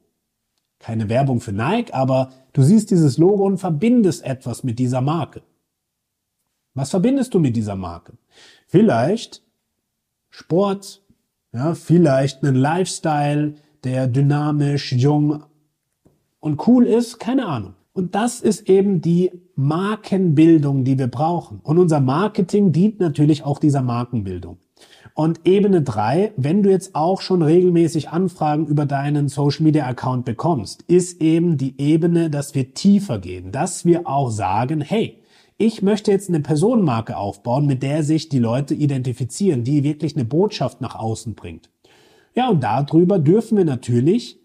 Keine 0.80 1.10
Werbung 1.10 1.39
für 1.39 1.54
Nike, 1.54 1.93
aber 1.93 2.30
du 2.54 2.62
siehst 2.62 2.91
dieses 2.91 3.17
Logo 3.17 3.46
und 3.46 3.58
verbindest 3.58 4.24
etwas 4.24 4.63
mit 4.63 4.78
dieser 4.78 5.02
Marke. 5.02 5.41
Was 6.76 6.91
verbindest 6.91 7.34
du 7.34 7.39
mit 7.39 7.56
dieser 7.56 7.76
Marke? 7.76 8.13
Vielleicht 8.67 9.41
Sport, 10.30 11.02
ja, 11.54 11.74
vielleicht 11.76 12.44
einen 12.44 12.56
Lifestyle, 12.56 13.56
der 13.84 14.08
dynamisch, 14.08 14.92
jung 14.94 15.44
und 16.40 16.68
cool 16.68 16.86
ist, 16.86 17.20
keine 17.20 17.46
Ahnung. 17.46 17.74
Und 17.94 18.13
das 18.13 18.42
ist 18.42 18.70
eben 18.70 19.02
die 19.02 19.32
Markenbildung, 19.56 20.84
die 20.84 21.00
wir 21.00 21.08
brauchen. 21.08 21.60
Und 21.63 21.80
unser 21.80 22.00
Marketing 22.00 22.72
dient 22.72 23.00
natürlich 23.00 23.44
auch 23.44 23.58
dieser 23.58 23.82
Markenbildung. 23.82 24.60
Und 25.16 25.48
Ebene 25.48 25.82
drei, 25.82 26.32
wenn 26.38 26.62
du 26.62 26.70
jetzt 26.70 26.94
auch 26.94 27.22
schon 27.22 27.42
regelmäßig 27.42 28.10
Anfragen 28.10 28.68
über 28.68 28.86
deinen 28.86 29.30
Social 29.30 29.63
Media 29.63 29.88
Account 29.88 30.26
bekommst, 30.26 30.84
ist 30.84 31.22
eben 31.24 31.58
die 31.58 31.82
Ebene, 31.82 32.30
dass 32.30 32.54
wir 32.54 32.76
tiefer 32.76 33.18
gehen, 33.18 33.52
dass 33.52 33.84
wir 33.84 34.08
auch 34.08 34.30
sagen, 34.30 34.80
hey, 34.80 35.18
ich 35.58 35.82
möchte 35.82 36.12
jetzt 36.12 36.30
eine 36.30 36.39
Personenmarke 36.39 37.17
aufbauen, 37.17 37.65
mit 37.65 37.82
der 37.82 38.04
sich 38.04 38.30
die 38.30 38.39
Leute 38.39 38.74
identifizieren, 38.74 39.63
die 39.63 39.84
wirklich 39.84 40.15
eine 40.15 40.26
Botschaft 40.26 40.82
nach 40.82 40.96
außen 40.96 41.36
bringt. 41.36 41.70
Ja, 42.36 42.50
und 42.50 42.63
darüber 42.63 43.17
dürfen 43.17 43.58
wir 43.58 43.65
natürlich 43.65 44.39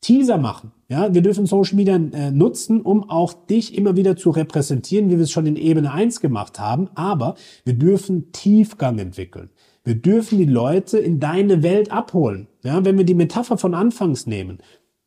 Teaser 0.00 0.38
machen. 0.38 0.72
Ja, 0.88 1.14
wir 1.14 1.22
dürfen 1.22 1.46
Social 1.46 1.76
Media 1.76 1.96
äh, 1.96 2.30
nutzen, 2.30 2.80
um 2.80 3.08
auch 3.08 3.32
dich 3.32 3.76
immer 3.76 3.96
wieder 3.96 4.16
zu 4.16 4.30
repräsentieren, 4.30 5.10
wie 5.10 5.16
wir 5.16 5.24
es 5.24 5.30
schon 5.30 5.46
in 5.46 5.56
Ebene 5.56 5.92
1 5.92 6.20
gemacht 6.20 6.60
haben. 6.60 6.88
Aber 6.94 7.34
wir 7.64 7.74
dürfen 7.74 8.30
Tiefgang 8.32 8.98
entwickeln. 8.98 9.50
Wir 9.84 9.94
dürfen 9.94 10.38
die 10.38 10.44
Leute 10.44 10.98
in 10.98 11.20
deine 11.20 11.62
Welt 11.62 11.90
abholen. 11.90 12.48
Ja, 12.62 12.84
wenn 12.84 12.98
wir 12.98 13.04
die 13.04 13.14
Metapher 13.14 13.58
von 13.58 13.74
Anfangs 13.74 14.26
nehmen. 14.26 14.58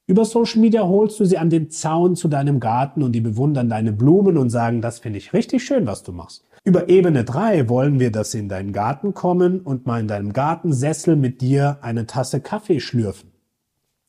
Über 0.09 0.25
Social 0.25 0.59
Media 0.59 0.81
holst 0.87 1.19
du 1.19 1.25
sie 1.25 1.37
an 1.37 1.51
den 1.51 1.69
Zaun 1.69 2.15
zu 2.15 2.29
deinem 2.29 2.59
Garten 2.59 3.03
und 3.03 3.11
die 3.11 3.21
bewundern 3.21 3.69
deine 3.69 3.91
Blumen 3.91 4.39
und 4.39 4.49
sagen, 4.49 4.81
das 4.81 4.97
finde 4.97 5.19
ich 5.19 5.33
richtig 5.33 5.63
schön, 5.63 5.85
was 5.85 6.01
du 6.01 6.11
machst. 6.13 6.45
Über 6.63 6.89
Ebene 6.89 7.23
3 7.23 7.69
wollen 7.69 7.99
wir, 7.99 8.11
dass 8.11 8.31
sie 8.31 8.39
in 8.39 8.49
deinen 8.49 8.73
Garten 8.73 9.13
kommen 9.13 9.61
und 9.61 9.85
mal 9.85 9.99
in 9.99 10.07
deinem 10.07 10.33
Gartensessel 10.33 11.15
mit 11.15 11.41
dir 11.41 11.77
eine 11.81 12.07
Tasse 12.07 12.41
Kaffee 12.41 12.79
schlürfen. 12.79 13.29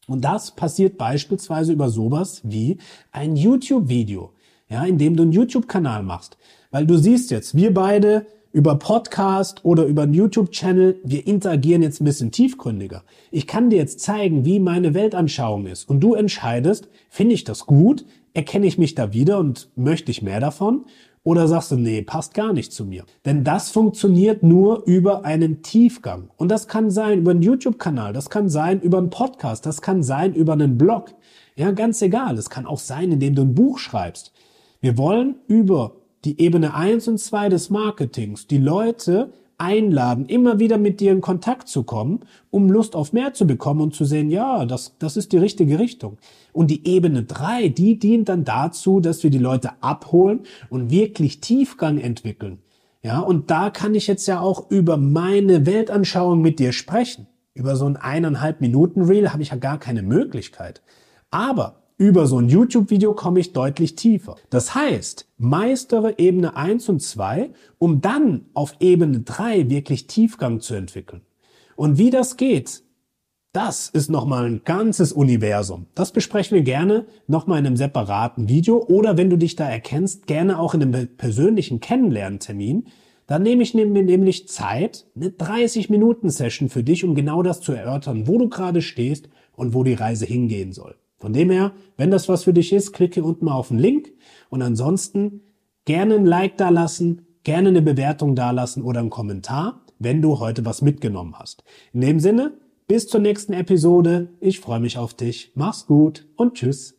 Und 0.06 0.24
das 0.24 0.52
passiert 0.52 0.96
beispielsweise 0.96 1.74
über 1.74 1.90
sowas 1.90 2.40
wie 2.44 2.78
ein 3.12 3.36
YouTube-Video, 3.36 4.32
ja, 4.70 4.84
in 4.84 4.96
dem 4.96 5.16
du 5.16 5.24
einen 5.24 5.32
YouTube-Kanal 5.32 6.02
machst. 6.02 6.38
Weil 6.70 6.86
du 6.86 6.96
siehst 6.96 7.30
jetzt, 7.30 7.54
wir 7.54 7.74
beide 7.74 8.24
über 8.52 8.76
Podcast 8.76 9.64
oder 9.64 9.84
über 9.84 10.02
einen 10.02 10.14
YouTube-Channel, 10.14 11.00
wir 11.04 11.26
interagieren 11.26 11.82
jetzt 11.82 12.00
ein 12.00 12.04
bisschen 12.04 12.32
tiefgründiger. 12.32 13.04
Ich 13.30 13.46
kann 13.46 13.70
dir 13.70 13.76
jetzt 13.76 14.00
zeigen, 14.00 14.44
wie 14.44 14.58
meine 14.58 14.94
Weltanschauung 14.94 15.66
ist. 15.66 15.88
Und 15.88 16.00
du 16.00 16.14
entscheidest, 16.14 16.88
finde 17.08 17.34
ich 17.34 17.44
das 17.44 17.66
gut? 17.66 18.04
Erkenne 18.34 18.66
ich 18.66 18.78
mich 18.78 18.94
da 18.94 19.12
wieder 19.12 19.38
und 19.38 19.70
möchte 19.76 20.10
ich 20.10 20.22
mehr 20.22 20.40
davon? 20.40 20.84
Oder 21.22 21.48
sagst 21.48 21.70
du, 21.70 21.76
nee, 21.76 22.00
passt 22.00 22.32
gar 22.32 22.52
nicht 22.52 22.72
zu 22.72 22.86
mir? 22.86 23.04
Denn 23.26 23.44
das 23.44 23.70
funktioniert 23.70 24.42
nur 24.42 24.84
über 24.86 25.24
einen 25.24 25.62
Tiefgang. 25.62 26.30
Und 26.36 26.48
das 26.50 26.66
kann 26.66 26.90
sein 26.90 27.18
über 27.18 27.32
einen 27.32 27.42
YouTube-Kanal, 27.42 28.14
das 28.14 28.30
kann 28.30 28.48
sein 28.48 28.80
über 28.80 28.98
einen 28.98 29.10
Podcast, 29.10 29.66
das 29.66 29.82
kann 29.82 30.02
sein 30.02 30.32
über 30.32 30.54
einen 30.54 30.78
Blog. 30.78 31.14
Ja, 31.56 31.72
ganz 31.72 32.00
egal. 32.00 32.38
Es 32.38 32.48
kann 32.48 32.66
auch 32.66 32.78
sein, 32.78 33.12
indem 33.12 33.34
du 33.34 33.42
ein 33.42 33.54
Buch 33.54 33.78
schreibst. 33.78 34.32
Wir 34.80 34.96
wollen 34.96 35.34
über 35.46 35.99
die 36.24 36.40
Ebene 36.40 36.74
1 36.74 37.08
und 37.08 37.18
2 37.18 37.48
des 37.48 37.70
Marketings 37.70 38.46
die 38.46 38.58
Leute 38.58 39.32
einladen, 39.60 40.24
immer 40.26 40.58
wieder 40.58 40.78
mit 40.78 41.00
dir 41.00 41.12
in 41.12 41.20
Kontakt 41.20 41.68
zu 41.68 41.82
kommen, 41.82 42.20
um 42.50 42.70
Lust 42.70 42.96
auf 42.96 43.12
mehr 43.12 43.34
zu 43.34 43.46
bekommen 43.46 43.82
und 43.82 43.94
zu 43.94 44.06
sehen, 44.06 44.30
ja, 44.30 44.64
das, 44.64 44.96
das 44.98 45.18
ist 45.18 45.32
die 45.32 45.38
richtige 45.38 45.78
Richtung. 45.78 46.16
Und 46.52 46.70
die 46.70 46.88
Ebene 46.88 47.24
drei, 47.24 47.68
die 47.68 47.98
dient 47.98 48.30
dann 48.30 48.44
dazu, 48.44 49.00
dass 49.00 49.22
wir 49.22 49.30
die 49.30 49.38
Leute 49.38 49.70
abholen 49.82 50.40
und 50.70 50.90
wirklich 50.90 51.40
Tiefgang 51.40 51.98
entwickeln. 51.98 52.60
Ja, 53.02 53.20
und 53.20 53.50
da 53.50 53.70
kann 53.70 53.94
ich 53.94 54.06
jetzt 54.06 54.26
ja 54.26 54.40
auch 54.40 54.70
über 54.70 54.96
meine 54.96 55.66
Weltanschauung 55.66 56.40
mit 56.40 56.58
dir 56.58 56.72
sprechen. 56.72 57.26
Über 57.54 57.76
so 57.76 57.86
ein 57.86 57.96
eineinhalb 57.96 58.60
Minuten 58.60 59.02
Reel 59.02 59.32
habe 59.32 59.42
ich 59.42 59.50
ja 59.50 59.56
gar 59.56 59.78
keine 59.78 60.02
Möglichkeit. 60.02 60.82
Aber 61.30 61.79
über 62.00 62.26
so 62.26 62.38
ein 62.38 62.48
YouTube-Video 62.48 63.12
komme 63.12 63.40
ich 63.40 63.52
deutlich 63.52 63.94
tiefer. 63.94 64.36
Das 64.48 64.74
heißt, 64.74 65.28
meistere 65.36 66.18
Ebene 66.18 66.56
1 66.56 66.88
und 66.88 67.02
2, 67.02 67.50
um 67.76 68.00
dann 68.00 68.46
auf 68.54 68.74
Ebene 68.80 69.20
3 69.20 69.68
wirklich 69.68 70.06
Tiefgang 70.06 70.60
zu 70.60 70.74
entwickeln. 70.74 71.20
Und 71.76 71.98
wie 71.98 72.08
das 72.08 72.38
geht, 72.38 72.82
das 73.52 73.90
ist 73.90 74.08
nochmal 74.08 74.46
ein 74.46 74.62
ganzes 74.64 75.12
Universum. 75.12 75.88
Das 75.94 76.10
besprechen 76.10 76.54
wir 76.54 76.62
gerne 76.62 77.04
nochmal 77.26 77.58
in 77.58 77.66
einem 77.66 77.76
separaten 77.76 78.48
Video 78.48 78.82
oder 78.82 79.18
wenn 79.18 79.28
du 79.28 79.36
dich 79.36 79.56
da 79.56 79.68
erkennst, 79.68 80.26
gerne 80.26 80.58
auch 80.58 80.72
in 80.72 80.82
einem 80.82 81.16
persönlichen 81.18 81.80
Kennenlerntermin. 81.80 82.86
Dann 83.26 83.42
nehme 83.42 83.62
ich 83.62 83.74
mir 83.74 83.84
nämlich 83.84 84.48
Zeit, 84.48 85.06
eine 85.14 85.28
30-Minuten-Session 85.28 86.70
für 86.70 86.82
dich, 86.82 87.04
um 87.04 87.14
genau 87.14 87.42
das 87.42 87.60
zu 87.60 87.72
erörtern, 87.72 88.26
wo 88.26 88.38
du 88.38 88.48
gerade 88.48 88.80
stehst 88.80 89.28
und 89.54 89.74
wo 89.74 89.84
die 89.84 89.92
Reise 89.92 90.24
hingehen 90.24 90.72
soll. 90.72 90.96
Von 91.20 91.34
dem 91.34 91.50
her, 91.50 91.74
wenn 91.98 92.10
das 92.10 92.28
was 92.28 92.44
für 92.44 92.54
dich 92.54 92.72
ist, 92.72 92.92
klicke 92.92 93.22
unten 93.22 93.44
mal 93.44 93.54
auf 93.54 93.68
den 93.68 93.78
Link 93.78 94.10
und 94.48 94.62
ansonsten 94.62 95.42
gerne 95.84 96.14
ein 96.14 96.24
Like 96.24 96.56
da 96.56 96.70
lassen, 96.70 97.26
gerne 97.44 97.68
eine 97.68 97.82
Bewertung 97.82 98.34
da 98.34 98.50
lassen 98.50 98.82
oder 98.82 99.00
einen 99.00 99.10
Kommentar, 99.10 99.84
wenn 99.98 100.22
du 100.22 100.40
heute 100.40 100.64
was 100.64 100.80
mitgenommen 100.80 101.34
hast. 101.38 101.62
In 101.92 102.00
dem 102.00 102.20
Sinne, 102.20 102.54
bis 102.88 103.06
zur 103.06 103.20
nächsten 103.20 103.52
Episode. 103.52 104.30
Ich 104.40 104.58
freue 104.58 104.80
mich 104.80 104.98
auf 104.98 105.14
dich. 105.14 105.52
Mach's 105.54 105.86
gut 105.86 106.26
und 106.36 106.54
tschüss. 106.54 106.96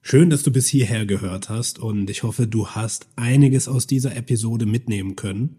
Schön, 0.00 0.30
dass 0.30 0.42
du 0.42 0.50
bis 0.50 0.68
hierher 0.68 1.04
gehört 1.04 1.48
hast 1.48 1.78
und 1.78 2.10
ich 2.10 2.22
hoffe, 2.22 2.46
du 2.46 2.68
hast 2.68 3.08
einiges 3.14 3.68
aus 3.68 3.86
dieser 3.86 4.16
Episode 4.16 4.66
mitnehmen 4.66 5.14
können. 5.14 5.58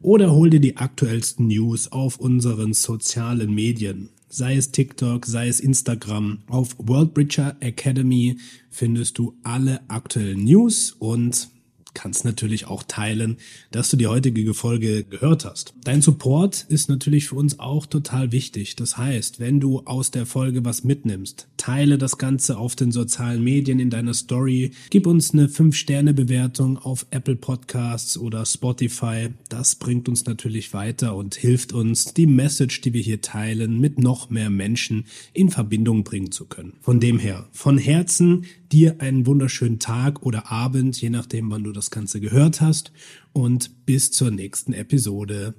oder 0.00 0.32
hol 0.32 0.50
dir 0.50 0.58
die 0.58 0.76
aktuellsten 0.76 1.46
News 1.46 1.92
auf 1.92 2.18
unseren 2.18 2.72
sozialen 2.72 3.54
Medien, 3.54 4.08
sei 4.28 4.56
es 4.56 4.72
TikTok, 4.72 5.24
sei 5.24 5.46
es 5.46 5.60
Instagram. 5.60 6.38
Auf 6.48 6.74
Worldbridger 6.78 7.56
Academy 7.60 8.38
findest 8.70 9.18
du 9.18 9.36
alle 9.44 9.88
aktuellen 9.88 10.42
News 10.42 10.96
und 10.98 11.53
kannst 11.94 12.24
natürlich 12.24 12.66
auch 12.66 12.82
teilen, 12.82 13.38
dass 13.70 13.90
du 13.90 13.96
die 13.96 14.06
heutige 14.06 14.52
Folge 14.54 15.04
gehört 15.04 15.44
hast. 15.44 15.74
Dein 15.84 16.02
Support 16.02 16.66
ist 16.68 16.88
natürlich 16.88 17.28
für 17.28 17.36
uns 17.36 17.58
auch 17.58 17.86
total 17.86 18.32
wichtig. 18.32 18.76
Das 18.76 18.96
heißt, 18.96 19.40
wenn 19.40 19.60
du 19.60 19.80
aus 19.84 20.10
der 20.10 20.26
Folge 20.26 20.64
was 20.64 20.84
mitnimmst, 20.84 21.48
teile 21.56 21.96
das 21.96 22.18
Ganze 22.18 22.58
auf 22.58 22.76
den 22.76 22.92
sozialen 22.92 23.42
Medien 23.42 23.78
in 23.78 23.90
deiner 23.90 24.14
Story, 24.14 24.72
gib 24.90 25.06
uns 25.06 25.32
eine 25.32 25.46
5-Sterne-Bewertung 25.46 26.78
auf 26.78 27.06
Apple 27.10 27.36
Podcasts 27.36 28.18
oder 28.18 28.44
Spotify. 28.44 29.28
Das 29.48 29.76
bringt 29.76 30.08
uns 30.08 30.26
natürlich 30.26 30.74
weiter 30.74 31.16
und 31.16 31.34
hilft 31.34 31.72
uns, 31.72 32.12
die 32.12 32.26
Message, 32.26 32.80
die 32.82 32.92
wir 32.92 33.02
hier 33.02 33.20
teilen, 33.20 33.80
mit 33.80 33.98
noch 33.98 34.30
mehr 34.30 34.50
Menschen 34.50 35.06
in 35.32 35.48
Verbindung 35.48 36.04
bringen 36.04 36.32
zu 36.32 36.46
können. 36.46 36.74
Von 36.80 37.00
dem 37.00 37.18
her, 37.18 37.48
von 37.52 37.78
Herzen 37.78 38.44
dir 38.74 39.00
einen 39.00 39.26
wunderschönen 39.26 39.78
Tag 39.78 40.22
oder 40.22 40.50
Abend, 40.50 41.00
je 41.00 41.08
nachdem, 41.08 41.50
wann 41.50 41.62
du 41.62 41.72
das 41.84 41.90
Ganze 41.90 42.20
gehört 42.20 42.60
hast. 42.60 42.92
Und 43.32 43.86
bis 43.86 44.10
zur 44.10 44.30
nächsten 44.30 44.72
Episode. 44.72 45.54